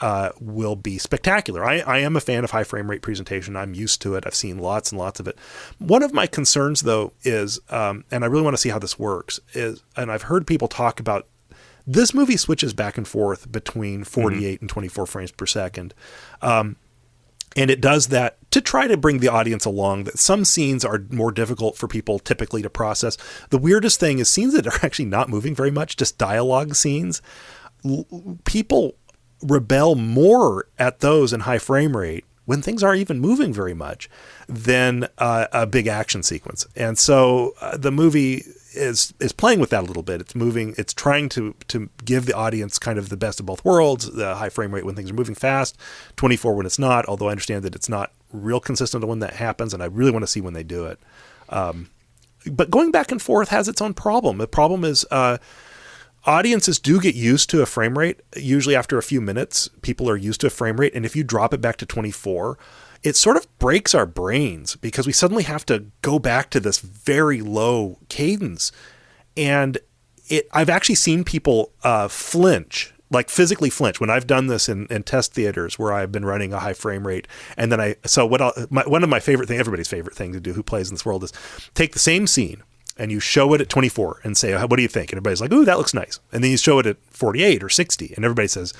[0.00, 1.64] uh, will be spectacular.
[1.64, 3.56] I, I am a fan of high frame rate presentation.
[3.56, 4.24] I'm used to it.
[4.26, 5.38] I've seen lots and lots of it.
[5.78, 8.98] One of my concerns, though, is, um, and I really want to see how this
[8.98, 11.26] works, is, and I've heard people talk about
[11.86, 14.62] this movie switches back and forth between 48 mm-hmm.
[14.64, 15.94] and 24 frames per second.
[16.42, 16.76] Um,
[17.54, 21.04] and it does that to try to bring the audience along that some scenes are
[21.10, 23.16] more difficult for people typically to process
[23.50, 27.20] the weirdest thing is scenes that are actually not moving very much just dialogue scenes
[27.84, 28.06] L-
[28.44, 28.96] people
[29.42, 34.08] rebel more at those in high frame rate when things aren't even moving very much
[34.48, 36.66] than uh, a big action sequence.
[36.74, 40.20] And so uh, the movie is is playing with that a little bit.
[40.20, 40.74] It's moving.
[40.78, 44.10] It's trying to to give the audience kind of the best of both worlds.
[44.10, 45.76] The high frame rate when things are moving fast,
[46.16, 47.04] 24 when it's not.
[47.06, 50.22] Although I understand that it's not real consistent when that happens, and I really want
[50.22, 50.98] to see when they do it.
[51.48, 51.90] Um,
[52.50, 54.38] but going back and forth has its own problem.
[54.38, 55.04] The problem is.
[55.10, 55.38] Uh,
[56.26, 58.20] audiences do get used to a frame rate.
[58.36, 60.92] Usually, after a few minutes, people are used to a frame rate.
[60.92, 62.58] And if you drop it back to 24,
[63.02, 66.80] it sort of breaks our brains because we suddenly have to go back to this
[66.80, 68.72] very low cadence.
[69.36, 69.78] And
[70.28, 74.86] it, I've actually seen people uh, flinch like physically flinch when I've done this in,
[74.86, 77.28] in test theaters where I've been running a high frame rate.
[77.56, 80.32] And then I, so what, I'll, my, one of my favorite thing, everybody's favorite thing
[80.32, 81.32] to do who plays in this world is
[81.74, 82.62] take the same scene
[82.98, 85.12] and you show it at 24 and say, oh, what do you think?
[85.12, 86.18] And everybody's like, ooh, that looks nice.
[86.32, 88.74] And then you show it at 48 or 60 and everybody says,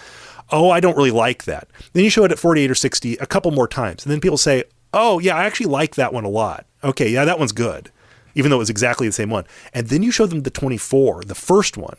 [0.51, 1.69] oh, I don't really like that.
[1.93, 4.05] Then you show it at 48 or 60 a couple more times.
[4.05, 6.67] And then people say, oh, yeah, I actually like that one a lot.
[6.83, 7.91] Okay, yeah, that one's good,
[8.35, 9.45] even though it was exactly the same one.
[9.75, 11.97] And then you show them the 24, the first one,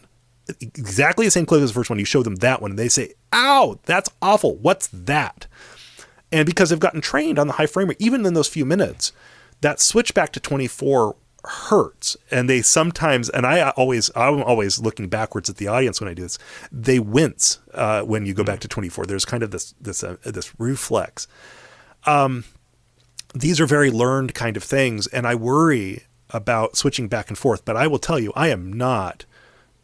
[0.62, 2.00] exactly the same clip as the first one.
[2.00, 4.56] You show them that one and they say, ow, that's awful.
[4.56, 5.48] What's that?
[6.32, 9.12] And because they've gotten trained on the high frame rate, even in those few minutes,
[9.62, 15.08] that switch back to 24 hurts and they sometimes and i always i'm always looking
[15.08, 16.38] backwards at the audience when i do this
[16.74, 20.18] they wince uh, when you go back to 24 there's kind of this this uh,
[20.24, 21.26] this reflex
[22.06, 22.44] um,
[23.34, 27.64] these are very learned kind of things and i worry about switching back and forth
[27.64, 29.24] but i will tell you i am not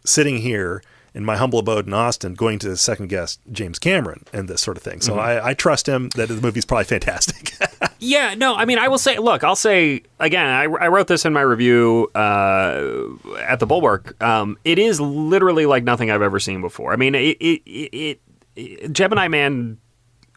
[0.05, 0.81] sitting here
[1.13, 4.77] in my humble abode in Austin, going to second guess James Cameron and this sort
[4.77, 4.99] of thing.
[4.99, 5.19] So mm-hmm.
[5.19, 7.53] I, I, trust him that the movie's probably fantastic.
[7.99, 11.25] yeah, no, I mean, I will say, look, I'll say again, I, I wrote this
[11.25, 13.03] in my review uh,
[13.41, 14.21] at the Bulwark.
[14.23, 16.93] Um, it is literally like nothing I've ever seen before.
[16.93, 18.21] I mean, it, it, it,
[18.55, 19.77] it Gemini Man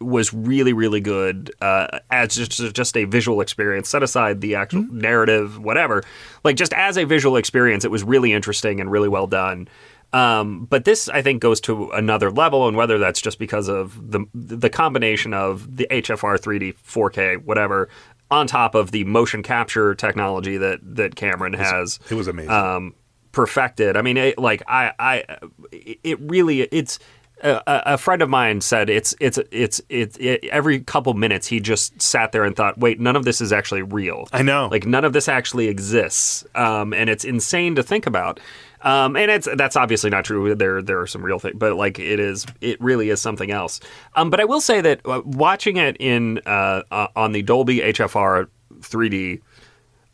[0.01, 3.89] was really really good uh, as just just a visual experience.
[3.89, 4.99] Set aside the actual mm-hmm.
[4.99, 6.03] narrative, whatever.
[6.45, 9.69] Like just as a visual experience, it was really interesting and really well done.
[10.13, 14.11] Um, but this, I think, goes to another level, and whether that's just because of
[14.11, 17.89] the the combination of the HFR 3D 4K, whatever,
[18.31, 22.29] on top of the motion capture technology that that Cameron it was, has, it was
[22.29, 22.51] amazing.
[22.51, 22.95] Um,
[23.33, 23.97] perfected.
[23.97, 25.39] I mean, it, like I, I,
[25.73, 26.99] it really, it's.
[27.43, 31.61] A, a, friend of mine said it's it's it's it's it, every couple minutes he
[31.61, 34.27] just sat there and thought, wait, none of this is actually real.
[34.33, 38.41] I know, like none of this actually exists, um, and it's insane to think about.
[38.83, 40.55] Um, and it's that's obviously not true.
[40.55, 43.81] There there are some real things, but like it is, it really is something else.
[44.15, 47.81] Um, but I will say that uh, watching it in uh, uh, on the Dolby
[47.81, 48.49] HFR
[48.81, 49.41] 3D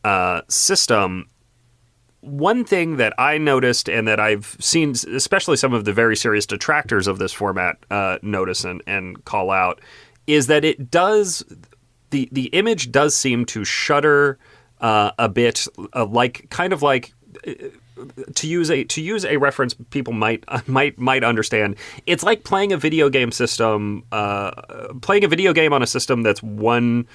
[0.04, 1.28] uh, system,
[2.22, 6.46] one thing that I noticed and that I've seen, especially some of the very serious
[6.46, 9.80] detractors of this format, uh, notice and, and call out,
[10.26, 11.44] is that it does
[12.10, 14.38] the the image does seem to shutter
[14.80, 17.12] uh, a bit, like kind of like
[18.34, 22.72] to use a to use a reference people might might might understand it's like playing
[22.72, 24.50] a video game system uh,
[25.00, 27.06] playing a video game on a system that's one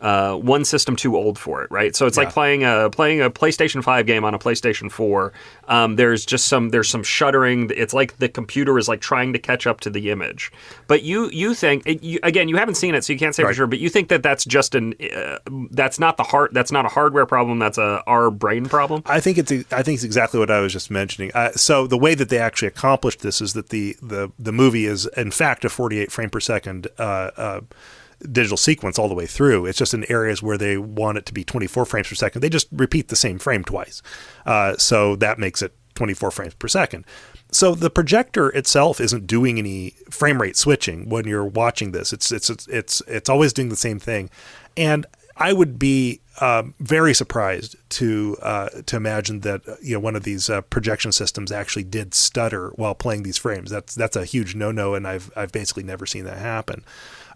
[0.00, 1.96] uh, one system too old for it, right?
[1.96, 5.32] So it's like playing a playing a PlayStation Five game on a PlayStation Four.
[5.68, 7.70] Um, there's just some there's some shuddering.
[7.74, 10.52] It's like the computer is like trying to catch up to the image.
[10.86, 13.42] But you you think it, you, again you haven't seen it, so you can't say
[13.42, 13.66] for sure.
[13.66, 15.38] But you think that that's just an uh,
[15.70, 17.58] that's not the heart that's not a hardware problem.
[17.58, 19.02] That's a our brain problem.
[19.06, 21.30] I think it's I think it's exactly what I was just mentioning.
[21.34, 24.86] Uh, so the way that they actually accomplished this is that the the the movie
[24.86, 27.60] is in fact a 48 frame per second uh, uh,
[28.32, 29.66] digital sequence all the way through.
[29.66, 32.40] It's just in areas where they want it to be 24 frames per second.
[32.40, 34.02] They just repeat the same frame twice.
[34.44, 37.04] Uh, so that makes it 24 frames per second.
[37.50, 42.12] So the projector itself isn't doing any frame rate switching when you're watching this.
[42.12, 44.30] It's it's it's it's, it's always doing the same thing,
[44.76, 50.16] and I would be um, very surprised to uh, to imagine that you know one
[50.16, 53.70] of these uh, projection systems actually did stutter while playing these frames.
[53.70, 56.84] That's that's a huge no no, and I've I've basically never seen that happen,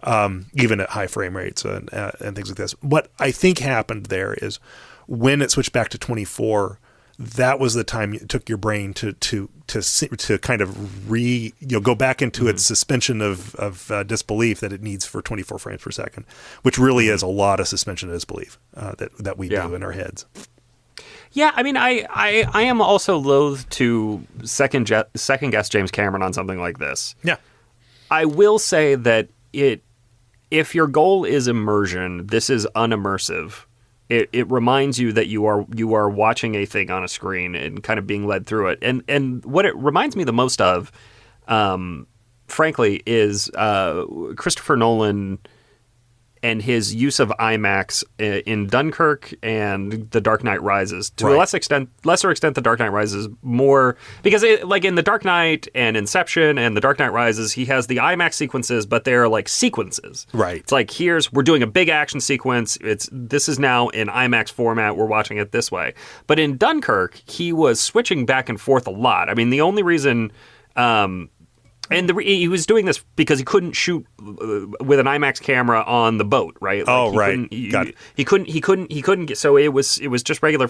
[0.03, 2.73] um, even at high frame rates and uh, and things like this.
[2.83, 4.59] What I think happened there is
[5.07, 6.79] when it switched back to 24
[7.19, 11.53] that was the time it took your brain to to to to kind of re
[11.61, 15.21] you know go back into its suspension of of uh, disbelief that it needs for
[15.21, 16.25] 24 frames per second,
[16.63, 19.67] which really is a lot of suspension of disbelief uh, that that we Yeah.
[19.69, 20.25] do in our heads.
[21.33, 25.91] Yeah, I mean, I, I, I am also loath to second je- second guess James
[25.93, 27.15] Cameron on something like this.
[27.23, 27.37] Yeah,
[28.11, 29.83] I will say that it,
[30.51, 33.65] if your goal is immersion, this is unimmersive.
[34.09, 37.55] It, it reminds you that you are you are watching a thing on a screen
[37.55, 38.79] and kind of being led through it.
[38.83, 40.91] And and what it reminds me the most of,
[41.47, 42.09] um,
[42.49, 44.05] frankly, is uh,
[44.37, 45.39] Christopher Nolan
[46.43, 51.11] and his use of IMAX in Dunkirk and The Dark Knight Rises.
[51.11, 54.95] To a less extent, lesser extent, The Dark Knight Rises more because, it, like in
[54.95, 58.87] The Dark Knight and Inception and The Dark Knight Rises, he has the IMAX sequences,
[58.87, 60.27] but they're like sequences.
[60.33, 60.61] Right.
[60.61, 62.79] It's like here's we're doing a big action sequence.
[62.81, 64.97] It's this is now in IMAX format.
[64.97, 65.95] We're watching it this way.
[66.27, 69.29] But in Dunkirk, he was switching back and forth a lot.
[69.29, 70.33] I mean, the only reason.
[70.77, 71.31] Um,
[71.91, 75.83] and the, he was doing this because he couldn't shoot uh, with an IMAX camera
[75.83, 76.85] on the boat, right?
[76.87, 77.31] Oh, he right.
[77.33, 77.95] couldn't- He, Got it.
[78.15, 78.47] he couldn't.
[78.49, 78.91] He couldn't.
[78.93, 79.39] He couldn't get.
[79.39, 79.99] So it was.
[79.99, 80.69] It was just regular.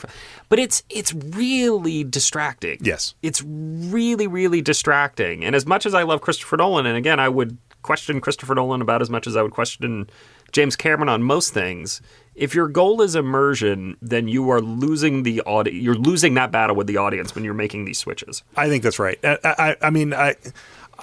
[0.49, 2.79] But it's it's really distracting.
[2.81, 3.15] Yes.
[3.23, 5.45] It's really really distracting.
[5.45, 8.83] And as much as I love Christopher Nolan, and again, I would question Christopher Nolan
[8.83, 10.09] about as much as I would question
[10.53, 12.01] James Cameron on most things.
[12.35, 16.77] If your goal is immersion, then you are losing the audi- You're losing that battle
[16.77, 18.43] with the audience when you're making these switches.
[18.57, 19.19] I think that's right.
[19.25, 20.37] I, I, I mean, I,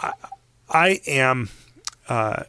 [0.01, 0.13] I,
[0.69, 1.49] I am,
[2.10, 2.43] uh,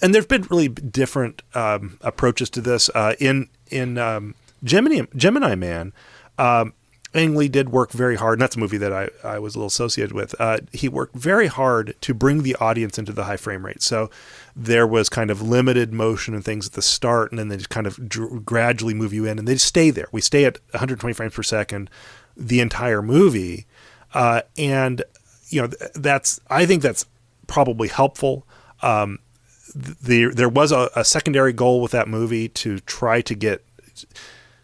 [0.00, 2.90] and there've been really different um, approaches to this.
[2.94, 5.92] Uh, in in um, Gemini Gemini Man,
[6.38, 6.74] um,
[7.12, 9.58] Ang Lee did work very hard, and that's a movie that I, I was a
[9.58, 10.34] little associated with.
[10.38, 13.82] Uh, he worked very hard to bring the audience into the high frame rate.
[13.82, 14.10] So
[14.54, 17.68] there was kind of limited motion and things at the start, and then they just
[17.68, 20.06] kind of dr- gradually move you in, and they stay there.
[20.12, 21.90] We stay at 120 frames per second
[22.36, 23.66] the entire movie,
[24.14, 25.02] uh, and
[25.50, 27.06] you know that's I think that's
[27.46, 28.46] probably helpful.
[28.82, 29.18] Um,
[29.72, 33.64] th- the, there was a, a secondary goal with that movie to try to get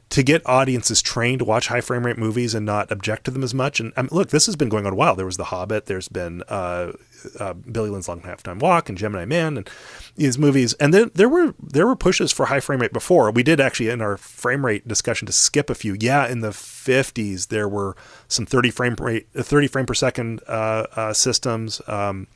[0.08, 3.42] to get audiences trained to watch high frame rate movies and not object to them
[3.42, 3.80] as much.
[3.80, 5.16] And I mean, look, this has been going on a while.
[5.16, 5.86] There was The Hobbit.
[5.86, 6.92] There's been uh,
[7.38, 9.68] uh, Billy Lynn's Long Halftime Walk and Gemini Man and
[10.16, 10.74] these movies.
[10.74, 13.30] And then there were there were pushes for high frame rate before.
[13.30, 15.96] We did actually in our frame rate discussion to skip a few.
[15.98, 17.96] Yeah, in the 50s there were
[18.28, 21.80] some 30 frame rate, uh, 30 frame per second uh, uh, systems.
[21.86, 22.26] Um,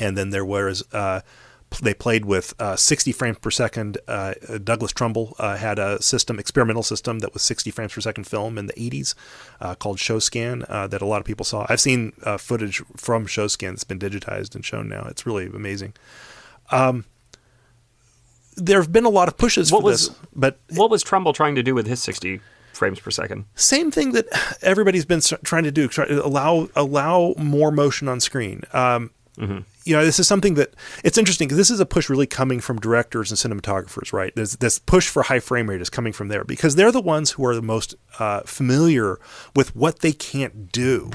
[0.00, 1.20] and then there was uh,
[1.82, 3.98] they played with uh, 60 frames per second.
[4.08, 8.24] Uh, Douglas Trumbull uh, had a system, experimental system that was 60 frames per second
[8.24, 9.14] film in the 80s
[9.60, 11.66] uh, called ShowScan uh, that a lot of people saw.
[11.68, 15.06] I've seen uh, footage from ShowScan that's been digitized and shown now.
[15.08, 15.92] It's really amazing.
[16.70, 17.04] Um,
[18.56, 21.32] there have been a lot of pushes What for was- this, but What was Trumbull
[21.32, 22.40] trying to do with his 60
[22.72, 23.44] frames per second?
[23.54, 24.26] same thing that
[24.62, 29.10] everybody's been trying to do try allow allow more motion on screen um,
[29.88, 32.60] you know this is something that it's interesting because this is a push really coming
[32.60, 34.34] from directors and cinematographers right?
[34.34, 37.32] There's, this push for high frame rate is coming from there because they're the ones
[37.32, 39.18] who are the most uh, familiar
[39.56, 41.10] with what they can't do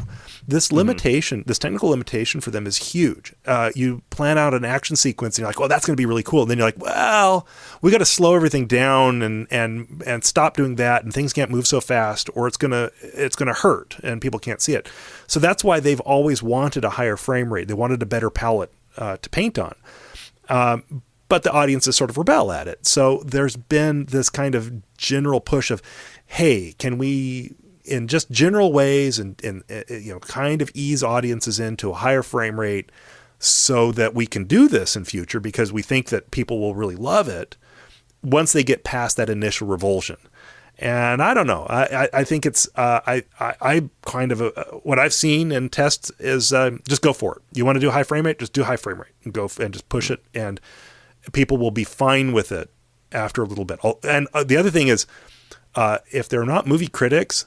[0.48, 3.34] this limitation this technical limitation for them is huge.
[3.46, 6.06] Uh, you plan out an action sequence and you're like well that's going to be
[6.06, 6.42] really cool.
[6.42, 7.48] And then you're like well
[7.82, 11.52] we got to slow everything down and and and stop doing that and things can't
[11.52, 14.90] move so fast or it's gonna it's gonna hurt and people can't see it.
[15.28, 17.68] So that's why they've always wanted a higher frame rate.
[17.68, 19.76] They wanted a better palette uh, to paint on.
[20.50, 22.86] Um, but the audiences sort of rebel at it.
[22.86, 25.82] So there's been this kind of general push of
[26.26, 27.56] hey can we
[27.86, 31.96] in just general ways and, and uh, you know kind of ease audiences into a
[31.96, 32.92] higher frame rate
[33.40, 36.96] so that we can do this in future because we think that people will really
[36.96, 37.58] love it
[38.24, 40.18] once they get past that initial revulsion.
[40.80, 41.68] And I don't know.
[41.70, 45.52] I, I, I think it's uh, I, I I kind of uh, what I've seen
[45.52, 47.42] in tests is uh, just go for it.
[47.54, 49.60] You want to do high frame rate, just do high frame rate and go f-
[49.60, 50.60] and just push it, and
[51.32, 52.72] people will be fine with it
[53.12, 53.80] after a little bit.
[54.04, 55.06] And uh, the other thing is,
[55.76, 57.46] uh, if they're not movie critics,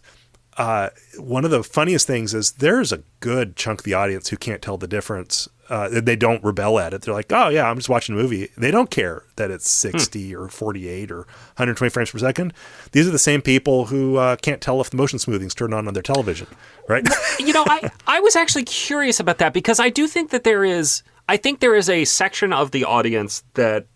[0.56, 4.36] uh, one of the funniest things is there's a good chunk of the audience who
[4.36, 5.48] can't tell the difference.
[5.68, 7.02] Uh, they don't rebel at it.
[7.02, 8.48] They're like, oh, yeah, I'm just watching a movie.
[8.56, 12.52] They don't care that it's 60 or 48 or 120 frames per second.
[12.92, 15.88] These are the same people who uh, can't tell if the motion smoothing's turned on
[15.88, 16.46] on their television,
[16.88, 17.06] right?
[17.40, 20.64] you know, I, I was actually curious about that because I do think that there
[20.64, 23.86] is I think there is a section of the audience that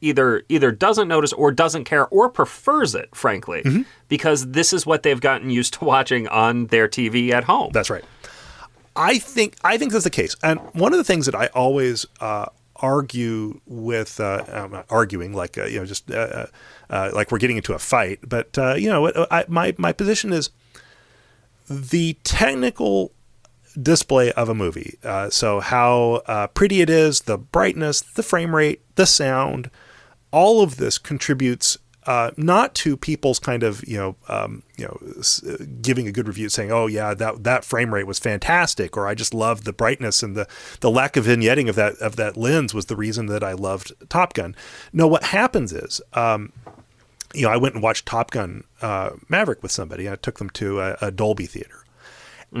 [0.00, 5.02] either either doesn't notice or doesn't care or prefers it, frankly, because this is what
[5.02, 7.70] they've gotten used to watching on their TV at home.
[7.72, 8.04] That's right.
[8.96, 12.06] I think I think that's the case, and one of the things that I always
[12.20, 12.46] uh,
[12.76, 16.46] argue with, uh, I'm not arguing like uh, you know, just uh,
[16.90, 20.32] uh, like we're getting into a fight, but uh, you know, I, my my position
[20.32, 20.50] is
[21.68, 23.12] the technical
[23.80, 24.98] display of a movie.
[25.04, 29.70] Uh, so how uh, pretty it is, the brightness, the frame rate, the sound,
[30.30, 34.98] all of this contributes uh, not to people's kind of you know um, you know
[35.18, 38.96] s- uh, giving a good review saying oh yeah that that frame rate was fantastic
[38.96, 40.48] or I just loved the brightness and the
[40.80, 43.92] the lack of vignetting of that of that lens was the reason that I loved
[44.08, 44.56] Top Gun.
[44.92, 46.50] No, what happens is um,
[47.34, 50.08] you know I went and watched Top Gun uh, Maverick with somebody.
[50.08, 51.84] I took them to a, a Dolby theater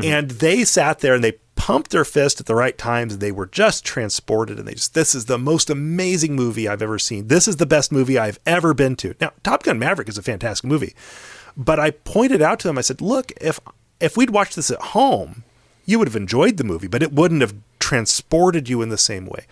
[0.04, 1.32] and they sat there and they
[1.68, 4.94] pumped their fist at the right times and they were just transported and they just
[4.94, 7.26] this is the most amazing movie I've ever seen.
[7.26, 9.14] This is the best movie I've ever been to.
[9.20, 10.94] Now, Top Gun Maverick is a fantastic movie.
[11.58, 13.60] But I pointed out to them I said, "Look, if
[14.00, 15.44] if we'd watched this at home,
[15.84, 19.26] you would have enjoyed the movie, but it wouldn't have transported you in the same
[19.26, 19.44] way."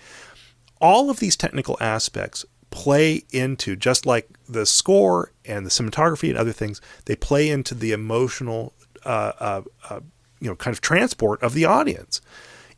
[0.81, 6.39] All of these technical aspects play into just like the score and the cinematography and
[6.39, 8.73] other things, they play into the emotional
[9.05, 10.01] uh, uh, uh,
[10.41, 12.21] you know kind of transport of the audience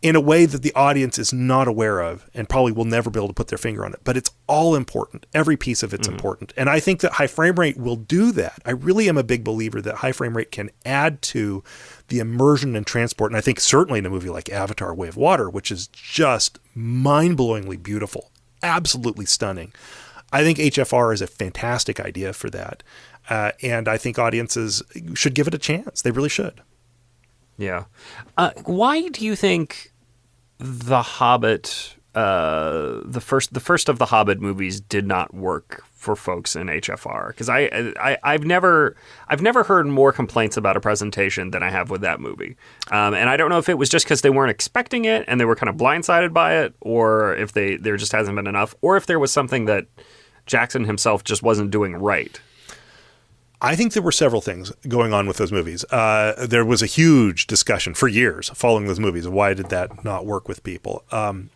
[0.01, 3.19] in a way that the audience is not aware of and probably will never be
[3.19, 4.01] able to put their finger on it.
[4.05, 5.27] But it's all important.
[5.35, 6.53] Every piece of it's important.
[6.57, 8.61] And i think that high frame rate will do that.
[8.65, 11.65] I really am a big believer that high frame rate can add to
[12.09, 13.33] the immersion and transport.
[13.33, 16.59] And i think certainly in a movie like avatar way of water which is just
[16.75, 18.31] mind-blowingly beautiful
[18.63, 19.73] absolutely stunning
[20.33, 22.83] i think hfr is a fantastic idea for that.
[23.29, 24.83] Uh, and i think audiences
[25.15, 26.03] should give it a chance.
[26.03, 26.63] They really should
[27.59, 27.85] Yeah.
[28.37, 29.93] Uh, why do you think
[30.59, 36.15] the Hobbit, uh, the first, the first of the Hobbit movies, did not work for
[36.15, 37.29] folks in HFR?
[37.29, 38.95] Because I, I, I've never,
[39.27, 42.57] I've never heard more complaints about a presentation than I have with that movie.
[42.93, 45.41] Um, and I don't know if it was just because they weren't expecting it and
[45.41, 48.77] they were kind of blindsided by it, or if they there just hasn't been enough,
[48.83, 49.87] or if there was something that
[50.47, 52.41] Jackson himself just wasn't doing right.
[53.61, 55.85] I think there were several things going on with those movies.
[55.85, 60.27] Uh, there was a huge discussion for years following those movies why did that not
[60.27, 61.03] work with people.
[61.11, 61.51] Um,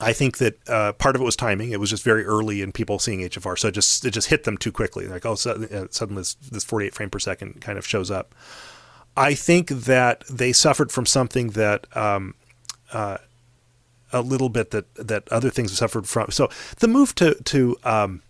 [0.00, 1.70] I think that uh, part of it was timing.
[1.70, 4.42] It was just very early in people seeing HFR, so it just it just hit
[4.42, 5.06] them too quickly.
[5.06, 8.34] Like oh, suddenly, uh, suddenly this, this 48 frame per second kind of shows up.
[9.16, 12.34] I think that they suffered from something that um,
[12.92, 13.18] uh,
[14.12, 16.32] a little bit that that other things suffered from.
[16.32, 16.50] So
[16.80, 18.22] the move to to um,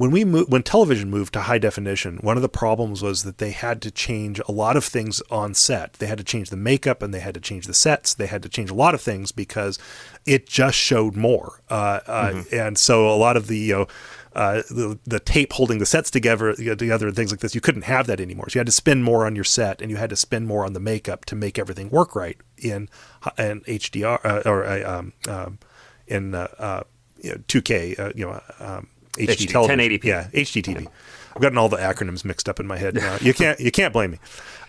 [0.00, 3.36] when we moved, when television moved to high definition, one of the problems was that
[3.36, 5.92] they had to change a lot of things on set.
[5.92, 8.14] They had to change the makeup and they had to change the sets.
[8.14, 9.78] They had to change a lot of things because
[10.24, 11.60] it just showed more.
[11.68, 13.86] Uh, uh, and so a lot of the you know.
[14.32, 17.82] Uh, the the tape holding the sets together together and things like this you couldn't
[17.82, 20.08] have that anymore so you had to spend more on your set and you had
[20.08, 22.88] to spend more on the makeup to make everything work right in
[23.36, 25.58] in HDR uh, or uh, um, um,
[26.06, 26.82] in uh, uh,
[27.20, 29.78] you know, 2K uh, you know um, HD, HD, television.
[29.78, 30.04] 1080p.
[30.04, 30.86] Yeah, HDTV.
[31.34, 33.16] I've gotten all the acronyms mixed up in my head now.
[33.20, 34.18] You can't you can't blame me.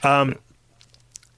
[0.03, 0.35] Um,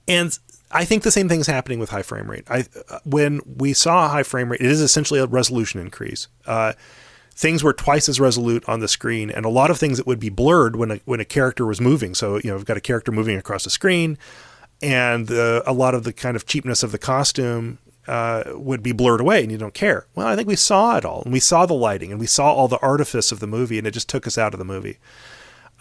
[0.06, 0.38] and
[0.70, 2.44] I think the same thing is happening with high frame rate.
[2.48, 6.28] I uh, when we saw a high frame rate, it is essentially a resolution increase.
[6.46, 6.72] Uh,
[7.34, 10.20] things were twice as resolute on the screen, and a lot of things that would
[10.20, 12.14] be blurred when a, when a character was moving.
[12.14, 14.18] So you know, we've got a character moving across the screen,
[14.82, 18.92] and uh, a lot of the kind of cheapness of the costume uh, would be
[18.92, 20.06] blurred away, and you don't care.
[20.14, 22.52] Well, I think we saw it all, and we saw the lighting, and we saw
[22.52, 24.98] all the artifice of the movie, and it just took us out of the movie.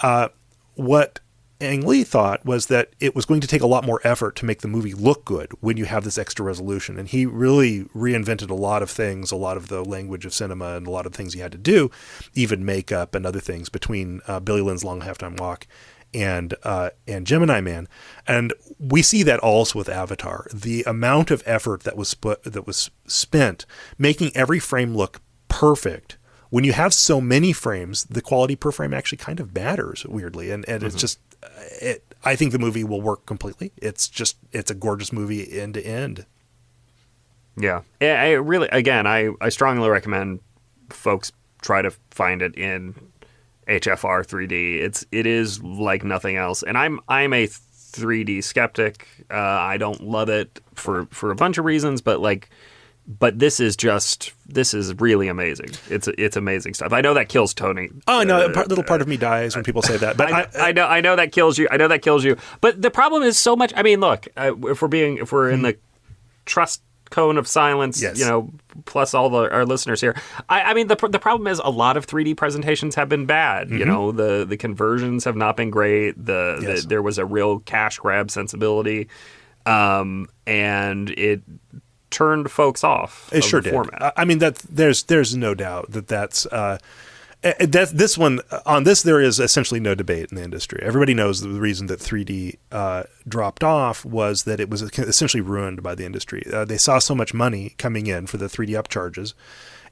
[0.02, 0.30] Uh,
[0.76, 1.20] what
[1.64, 4.46] Ang Lee thought was that it was going to take a lot more effort to
[4.46, 6.98] make the movie look good when you have this extra resolution.
[6.98, 10.76] And he really reinvented a lot of things, a lot of the language of cinema,
[10.76, 11.90] and a lot of things he had to do,
[12.34, 15.68] even makeup and other things between uh, Billy Lynn's Long Halftime Walk
[16.14, 17.88] and uh, and Gemini Man,
[18.28, 20.48] and we see that also with Avatar.
[20.54, 23.66] The amount of effort that was sp- that was spent
[23.98, 26.18] making every frame look perfect
[26.54, 30.52] when you have so many frames, the quality per frame actually kind of matters weirdly,
[30.52, 31.48] and and it's just uh,
[31.82, 32.14] it.
[32.24, 33.72] I think the movie will work completely.
[33.78, 36.28] It's just it's a gorgeous movie end to end.
[37.58, 40.42] Yeah, I I really again, I I strongly recommend
[40.92, 41.32] folks
[41.64, 42.94] try to find it in
[43.68, 44.82] HFR 3D.
[44.82, 49.08] It's it is like nothing else, and I'm I'm a 3D skeptic.
[49.32, 52.50] Uh, I don't love it for for a bunch of reasons, but like,
[53.08, 55.70] but this is just this is really amazing.
[55.90, 56.94] It's it's amazing stuff.
[56.94, 57.90] I know that kills Tony.
[58.08, 60.42] Oh no, Uh, a little part of me dies when people say that, but I,
[60.42, 61.68] I, I know I know that kills you.
[61.70, 62.38] I know that kills you.
[62.62, 63.74] But the problem is so much.
[63.76, 65.78] I mean, look, uh, if we're being if we're in the
[66.46, 66.82] trust
[67.14, 68.18] cone of silence, Yes.
[68.20, 68.52] you know,
[68.86, 70.16] plus all the, our listeners here.
[70.50, 73.70] I, I mean, the the problem is a lot of 3D presentations have been bad.
[73.70, 76.14] You know, the the conversions have not been great.
[76.26, 76.82] The, Yes.
[76.84, 79.08] the there was a real cash grab sensibility,
[79.66, 81.42] um, and it
[82.10, 83.30] turned folks off.
[83.34, 83.74] It of sure the did.
[83.74, 84.14] Format.
[84.18, 86.78] I- mean that there's there's no doubt that that's uh,
[87.44, 90.80] that this one on this there is essentially no debate in the industry.
[90.82, 95.84] Everybody knows the reason that 3D uh, dropped off was that it was essentially ruined
[95.84, 96.44] by the industry.
[96.52, 99.34] Uh, they saw so much money coming in for the 3D upcharges.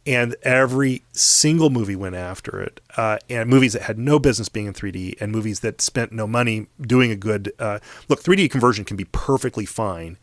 [0.03, 4.65] And every single movie went after it, uh, and movies that had no business being
[4.65, 7.77] in 3D, and movies that spent no money doing a good uh,
[8.09, 8.23] look.
[8.23, 10.17] 3D conversion can be perfectly fine,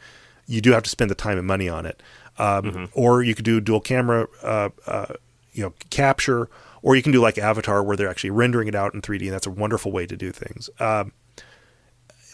[0.48, 2.02] you do have to spend the time and money on it.
[2.38, 5.14] Um, Or you could do dual camera, uh, uh,
[5.52, 6.48] you know, capture,
[6.82, 9.32] or you can do like Avatar, where they're actually rendering it out in 3D, and
[9.32, 10.70] that's a wonderful way to do things.
[10.80, 11.12] Um,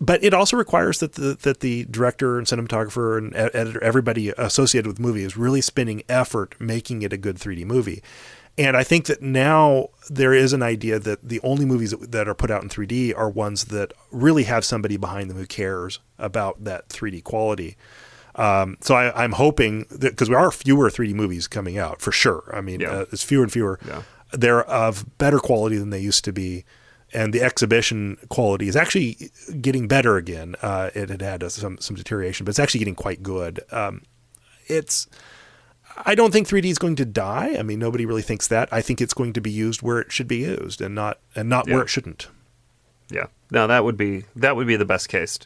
[0.00, 4.86] but it also requires that the that the director and cinematographer and editor, everybody associated
[4.88, 8.02] with the movie, is really spending effort making it a good 3D movie.
[8.56, 12.34] And I think that now there is an idea that the only movies that, are
[12.34, 16.62] put out in 3D are ones that really have somebody behind them who cares about
[16.62, 17.76] that 3D quality.
[18.36, 22.12] Um, so I, I'm hoping that because there are fewer 3D movies coming out for
[22.12, 22.48] sure.
[22.52, 22.90] I mean, Yeah.
[22.90, 23.78] uh, it's fewer and fewer.
[23.86, 24.02] Yeah.
[24.36, 26.64] They're of better quality than they used to be,
[27.12, 29.30] and the exhibition quality is actually
[29.60, 30.56] getting better again.
[30.62, 33.60] Uh, it had had some some deterioration, but it's actually getting quite good.
[33.70, 34.02] Um,
[34.66, 35.06] it's
[36.04, 37.54] I don't think 3D is going to die.
[37.58, 38.68] I mean, nobody really thinks that.
[38.72, 41.48] I think it's going to be used where it should be used, and not and
[41.48, 41.74] not Yeah.
[41.74, 42.28] where it shouldn't.
[43.10, 43.26] Yeah.
[43.50, 45.38] No, that would be that would be the best case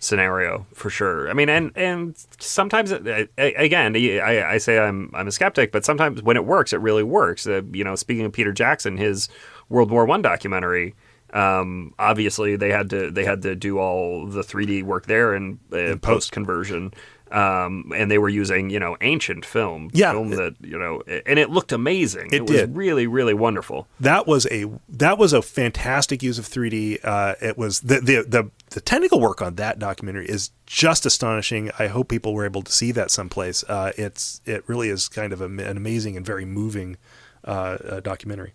[0.00, 1.30] scenario for sure.
[1.30, 3.06] I mean, and and sometimes it,
[3.38, 6.80] a- again, I, I say I'm I'm a skeptic, but sometimes when it works, it
[6.80, 7.46] really works.
[7.46, 9.28] Uh, you know, speaking of Peter Jackson, his
[9.68, 10.96] World War One documentary.
[11.32, 15.60] Um, obviously, they had to they had to do all the 3D work there and
[15.72, 16.92] uh, post conversion.
[17.32, 20.10] Um, and they were using, you know, ancient film, Yeah.
[20.12, 22.30] film that, you know, and it looked amazing.
[22.32, 22.74] It was did.
[22.76, 23.86] really, really wonderful.
[24.00, 26.98] that was a that was a fantastic use of 3D.
[27.04, 31.70] Uh, it was the, the the the technical work on that documentary is just astonishing.
[31.78, 33.62] I hope people were able to see that someplace.
[33.68, 36.96] Uh, it's it really is kind of a, an amazing and very moving
[37.44, 38.54] uh, uh, documentary.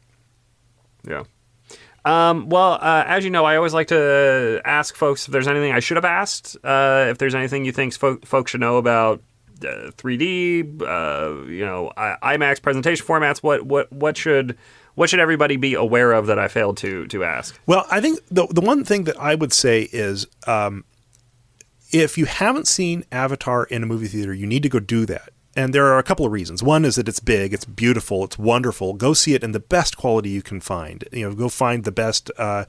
[1.07, 1.23] Yeah.
[2.05, 5.71] Um, well, uh, as you know, I always like to ask folks if there's anything
[5.71, 6.55] I should have asked.
[6.63, 9.23] Uh, if there's anything you think fo- folks should know about
[9.63, 13.39] uh, 3D, uh, you know, I- IMAX presentation formats.
[13.39, 14.55] What what what should
[14.93, 17.59] what should everybody be aware of that I failed to to ask?
[17.65, 20.85] Well, I think the the one thing that I would say is um,
[21.91, 25.29] if you haven't seen Avatar in a movie theater, you need to go do that.
[25.55, 26.61] And there are a couple of reasons.
[26.61, 28.93] One is that it's big, it's beautiful, it's wonderful.
[28.93, 31.05] Go see it in the best quality you can find.
[31.13, 32.65] You know, go find the best, uh,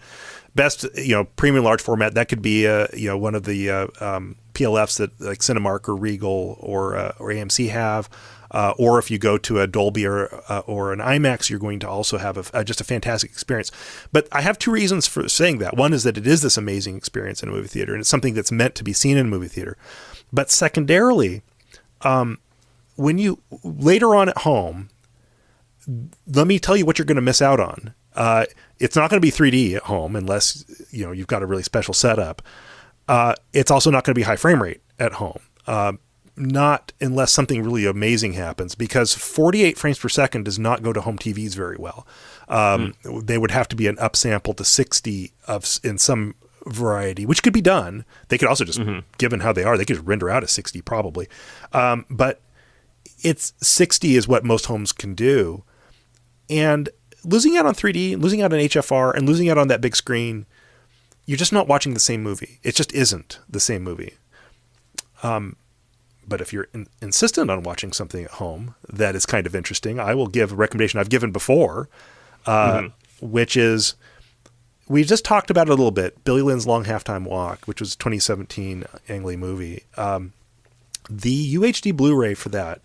[0.54, 2.14] best you know premium large format.
[2.14, 5.88] That could be uh, you know one of the uh, um, PLFs that like Cinemark
[5.88, 8.08] or Regal or uh, or AMC have.
[8.48, 11.80] Uh, or if you go to a Dolby or uh, or an IMAX, you're going
[11.80, 13.72] to also have a, uh, just a fantastic experience.
[14.12, 15.76] But I have two reasons for saying that.
[15.76, 18.34] One is that it is this amazing experience in a movie theater, and it's something
[18.34, 19.76] that's meant to be seen in a movie theater.
[20.32, 21.42] But secondarily,
[22.02, 22.38] um,
[22.96, 24.88] when you later on at home,
[26.26, 27.94] let me tell you what you're going to miss out on.
[28.14, 28.46] Uh,
[28.78, 31.62] it's not going to be 3D at home unless you know you've got a really
[31.62, 32.42] special setup.
[33.08, 35.38] Uh, it's also not going to be high frame rate at home.
[35.66, 35.92] Uh,
[36.38, 41.00] not unless something really amazing happens, because 48 frames per second does not go to
[41.00, 42.06] home TVs very well.
[42.48, 46.34] Um, They would have to be an upsample to 60 of in some
[46.66, 48.04] variety, which could be done.
[48.28, 48.80] They could also just,
[49.18, 51.26] given how they are, they could just render out a 60 probably.
[51.72, 52.40] Um, but
[53.22, 55.64] it's 60 is what most homes can do.
[56.48, 56.88] And
[57.24, 60.46] losing out on 3D, losing out on HFR, and losing out on that big screen,
[61.24, 62.60] you're just not watching the same movie.
[62.62, 64.14] It just isn't the same movie.
[65.22, 65.56] Um,
[66.26, 69.98] but if you're in, insistent on watching something at home that is kind of interesting,
[69.98, 71.88] I will give a recommendation I've given before,
[72.46, 72.88] uh,
[73.20, 73.94] which is
[74.88, 76.22] we just talked about it a little bit.
[76.24, 79.84] Billy Lynn's Long Halftime Walk, which was a 2017 Ang Lee movie.
[79.96, 80.32] Um,
[81.08, 82.80] the UHD Blu-ray for that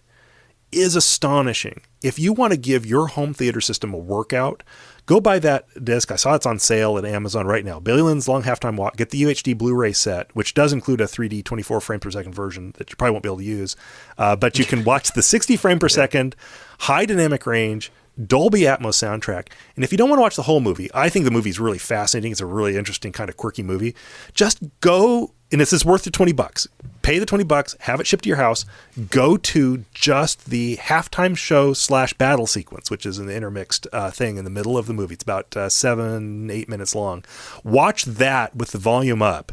[0.72, 1.82] is astonishing.
[2.02, 4.64] If you want to give your home theater system a workout,
[5.06, 6.12] go buy that disc.
[6.12, 7.80] I saw it's on sale at Amazon right now.
[7.80, 8.98] Billy Lynn's Long Halftime Walk.
[8.98, 12.74] Get the UHD Blu-ray set, which does include a 3D 24 frame per second version
[12.78, 13.76] that you probably won't be able to use,
[14.18, 16.36] uh, but you can watch the 60 frame per second,
[16.80, 17.92] high dynamic range.
[18.28, 19.48] Dolby Atmos soundtrack.
[19.76, 21.78] And if you don't want to watch the whole movie, I think the movie's really
[21.78, 22.32] fascinating.
[22.32, 23.96] It's a really interesting kind of quirky movie.
[24.34, 26.68] Just go and it's, worth the 20 bucks.
[27.02, 28.64] Pay the 20 bucks, have it shipped to your house,
[29.10, 34.38] go to just the halftime show slash battle sequence, which is an intermixed uh, thing
[34.38, 35.16] in the middle of the movie.
[35.16, 37.26] It's about uh, seven, eight minutes long.
[37.64, 39.52] Watch that with the volume up,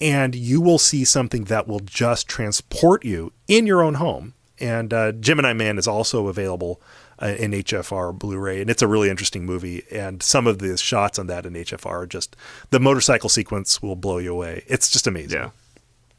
[0.00, 4.34] and you will see something that will just transport you in your own home.
[4.60, 6.80] And uh, Gemini Man is also available
[7.26, 9.84] in HFR Blu-ray, and it's a really interesting movie.
[9.90, 12.36] And some of the shots on that in HFR are just
[12.70, 14.64] the motorcycle sequence will blow you away.
[14.66, 15.40] It's just amazing.
[15.40, 15.50] Yeah.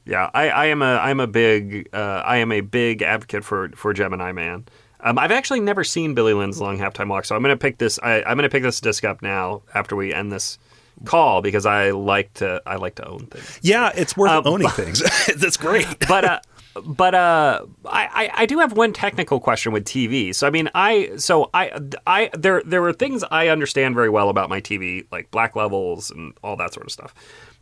[0.06, 3.70] Yeah, I, I am a I'm a big uh, I am a big advocate for
[3.76, 4.66] for Gemini Man.
[5.02, 8.00] Um, I've actually never seen Billy Lynn's Long Halftime Walk, so I'm gonna pick this.
[8.02, 10.58] I, I'm gonna pick this disc up now after we end this
[11.06, 13.60] call because I like to I like to own things.
[13.62, 15.04] Yeah, it's worth um, owning things.
[15.36, 15.86] That's great.
[16.08, 16.40] but uh,
[16.86, 20.34] but uh, I, I do have one technical question with TV.
[20.34, 24.30] So I mean, I so I I there there are things I understand very well
[24.30, 27.14] about my TV, like black levels and all that sort of stuff.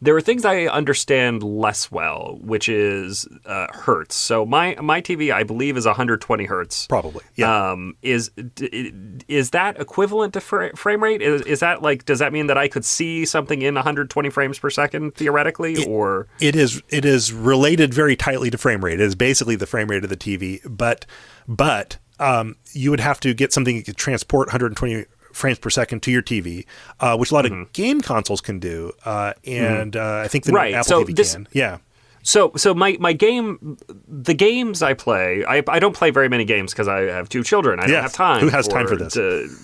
[0.02, 4.16] There are things I understand less well, which is uh, hertz.
[4.16, 6.88] So my my TV, I believe, is 120 hertz.
[6.88, 7.72] Probably, yeah.
[7.72, 11.22] Um, is is that equivalent to fr- frame rate?
[11.22, 14.60] Is, is that like does that mean that I could see something in 120 frames
[14.60, 19.00] per second theoretically, it, or it is it is related very tightly to frame rate.
[19.00, 21.06] It is basically the frame rate of the TV, but
[21.48, 25.06] but um, you would have to get something that could transport 120
[25.38, 26.66] frames per second to your TV,
[27.00, 27.62] uh, which a lot mm-hmm.
[27.62, 30.22] of game consoles can do, uh, and mm-hmm.
[30.22, 30.74] uh, I think the right.
[30.74, 31.48] Apple so TV this, can.
[31.54, 31.78] Yeah.
[32.24, 36.44] So, so my, my game, the games I play, I, I don't play very many
[36.44, 37.80] games because I have two children.
[37.80, 37.92] I yes.
[37.92, 38.42] don't have time.
[38.42, 39.14] Who has for, time for this?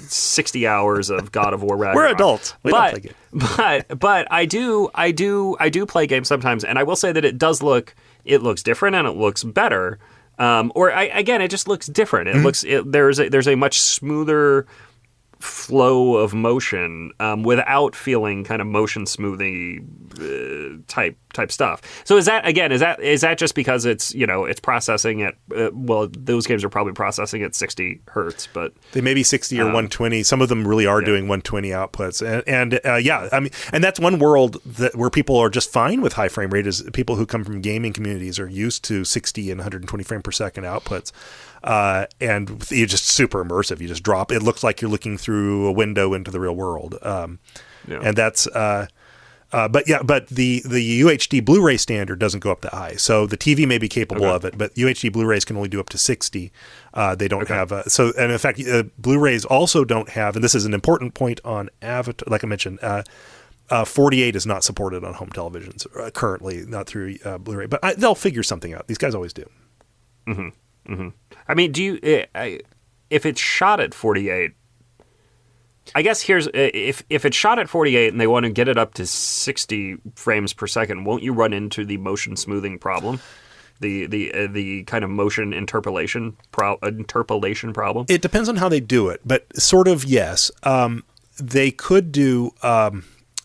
[0.09, 1.75] Sixty hours of God of War.
[1.77, 2.55] We're adults.
[2.63, 3.05] We but,
[3.57, 7.11] but but I do I do I do play games sometimes, and I will say
[7.11, 9.99] that it does look it looks different and it looks better.
[10.39, 12.29] Um, or I, again, it just looks different.
[12.29, 12.45] It mm-hmm.
[12.45, 14.65] looks it, there's a, there's a much smoother
[15.43, 19.87] flow of motion um, without feeling kind of motion smoothing
[20.19, 21.81] uh, type type stuff.
[22.05, 25.21] So is that again is that is that just because it's you know it's processing
[25.21, 29.23] at uh, well those games are probably processing at 60 hertz, but they may be
[29.23, 30.23] 60 or um, 120.
[30.23, 31.07] Some of them really are yeah.
[31.07, 35.09] doing 120 outputs, and, and uh, yeah, I mean, and that's one world that where
[35.09, 38.39] people are just fine with high frame rate is people who come from gaming communities
[38.39, 41.11] are used to 60 and 120 frame per second outputs
[41.63, 43.79] uh, and you're just super immersive.
[43.79, 44.31] You just drop.
[44.31, 47.39] It looks like you're looking through a window into the real world, um,
[47.87, 47.99] yeah.
[48.01, 48.47] and that's.
[48.47, 48.87] Uh,
[49.53, 52.95] uh, but yeah, but the the UHD Blu-ray standard doesn't go up that high.
[52.95, 54.35] So the TV may be capable okay.
[54.35, 56.51] of it, but UHD Blu-rays can only do up to 60.
[56.95, 57.53] Uh, they don't okay.
[57.53, 60.73] have a, so, and in fact, uh, Blu-rays also don't have, and this is an
[60.73, 62.25] important point on Avatar.
[62.27, 63.03] Like I mentioned, uh,
[63.69, 67.93] uh, 48 is not supported on home televisions uh, currently, not through Blu-ray, but I,
[67.93, 68.87] they'll figure something out.
[68.87, 69.47] These guys always do.
[70.27, 70.49] Mm-hmm.
[70.87, 71.09] Mm-hmm.
[71.47, 72.59] I mean, do you eh,
[73.09, 74.53] if it's shot at 48?
[75.95, 78.67] I guess here's eh, if if it's shot at 48 and they want to get
[78.67, 83.19] it up to 60 frames per second, won't you run into the motion smoothing problem?
[83.79, 88.05] The the uh, the kind of motion interpolation pro- interpolation problem.
[88.07, 90.51] It depends on how they do it, but sort of yes.
[90.63, 91.03] Um,
[91.39, 93.03] they could do um,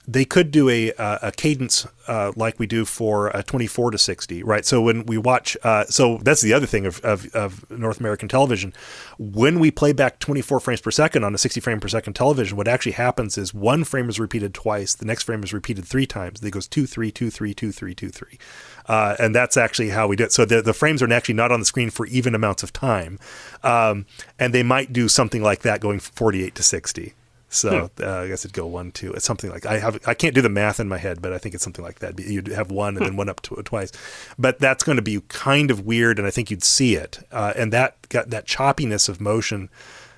[0.08, 4.42] they could do a a cadence uh, like we do for a 24 to 60,
[4.42, 4.64] right?
[4.64, 8.28] So when we watch, uh, so that's the other thing of, of, of, North American
[8.28, 8.72] television.
[9.18, 12.56] When we play back 24 frames per second on a 60 frame per second television,
[12.56, 16.06] what actually happens is one frame is repeated twice, the next frame is repeated three
[16.06, 16.42] times.
[16.42, 18.38] It goes two, three, two, three, two, three, two, three,
[18.86, 20.32] uh, and that's actually how we do it.
[20.32, 23.18] So the, the frames are actually not on the screen for even amounts of time,
[23.62, 24.06] um,
[24.38, 27.14] and they might do something like that going 48 to 60.
[27.48, 28.04] So hmm.
[28.04, 29.12] uh, I guess it'd go one, two.
[29.12, 29.98] It's something like I have.
[30.06, 32.18] I can't do the math in my head, but I think it's something like that.
[32.18, 33.18] You'd have one and then hmm.
[33.18, 33.90] one up to twice,
[34.38, 37.20] but that's going to be kind of weird, and I think you'd see it.
[37.32, 39.70] Uh, and that got that choppiness of motion,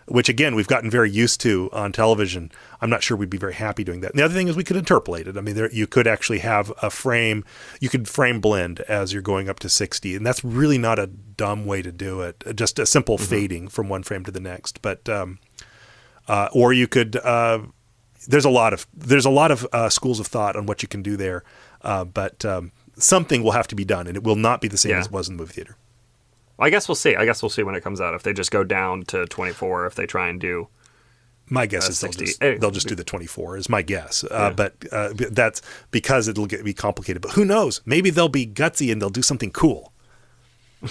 [0.06, 2.50] which again we've gotten very used to on television.
[2.80, 4.10] I'm not sure we'd be very happy doing that.
[4.10, 5.36] And the other thing is we could interpolate it.
[5.36, 7.44] I mean, there, you could actually have a frame.
[7.80, 11.06] You could frame blend as you're going up to 60, and that's really not a
[11.06, 12.42] dumb way to do it.
[12.56, 13.26] Just a simple mm-hmm.
[13.26, 15.08] fading from one frame to the next, but.
[15.08, 15.38] Um,
[16.30, 17.16] uh, or you could.
[17.16, 17.58] Uh,
[18.28, 20.88] there's a lot of there's a lot of uh, schools of thought on what you
[20.88, 21.42] can do there,
[21.82, 24.78] uh, but um, something will have to be done, and it will not be the
[24.78, 25.00] same yeah.
[25.00, 25.76] as it was in the movie theater.
[26.56, 27.16] I guess we'll see.
[27.16, 29.86] I guess we'll see when it comes out if they just go down to 24,
[29.86, 30.68] if they try and do.
[31.48, 34.22] My guess is they'll just, they'll just do the 24 is my guess.
[34.22, 34.50] Uh, yeah.
[34.50, 37.22] But uh, that's because it'll get be complicated.
[37.22, 37.80] But who knows?
[37.84, 39.92] Maybe they'll be gutsy and they'll do something cool.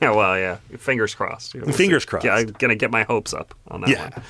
[0.00, 0.58] Yeah, well, yeah.
[0.76, 1.54] Fingers crossed.
[1.54, 2.24] You know, Fingers crossed.
[2.24, 4.02] Yeah, I'm gonna get my hopes up on that Yeah.
[4.02, 4.22] one.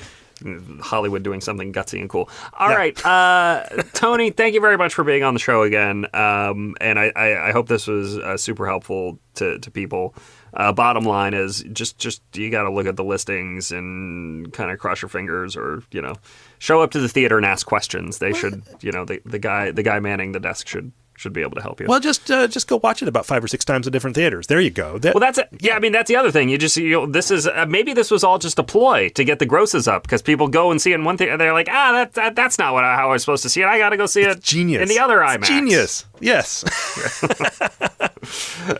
[0.81, 2.29] Hollywood doing something gutsy and cool.
[2.57, 2.75] All Yeah.
[2.75, 3.63] right, uh,
[3.93, 6.05] Tony, thank you very much for being on the show again.
[6.13, 10.15] Um, and I, I, I hope this was uh, super helpful to, to people.
[10.53, 14.71] Uh, bottom line is just just you got to look at the listings and kind
[14.71, 16.15] of cross your fingers, or you know,
[16.57, 18.17] show up to the theater and ask questions.
[18.17, 21.41] They should, you know, the, the guy the guy manning the desk should should be
[21.41, 21.87] able to help you.
[21.87, 24.47] Well, just uh, just go watch it about five or six times in different theaters.
[24.47, 24.97] There you go.
[24.97, 25.49] That, Well, that's it.
[25.59, 26.49] Yeah, I mean that's the other thing.
[26.49, 29.23] You just you know, this is uh, maybe this was all just a ploy to
[29.23, 31.53] get the grosses up because people go and see it in one thing and they're
[31.53, 33.65] like, ah, that, that that's not what I, how I was supposed to see it.
[33.67, 35.47] I got to go see it genius in the other It's IMAX.
[35.47, 36.05] Genius.
[36.21, 36.63] Yes.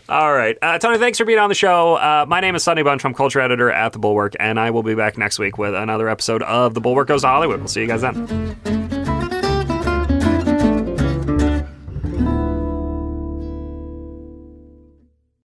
[0.08, 1.96] All right, uh, Tony, thanks for being on the show.
[1.96, 3.04] Uh, my name is Sonny Bunch.
[3.04, 6.08] I'm culture editor at the Bulwark, and I will be back next week with another
[6.08, 7.58] episode of the Bulwark Goes to Hollywood.
[7.60, 8.89] We'll see you guys then.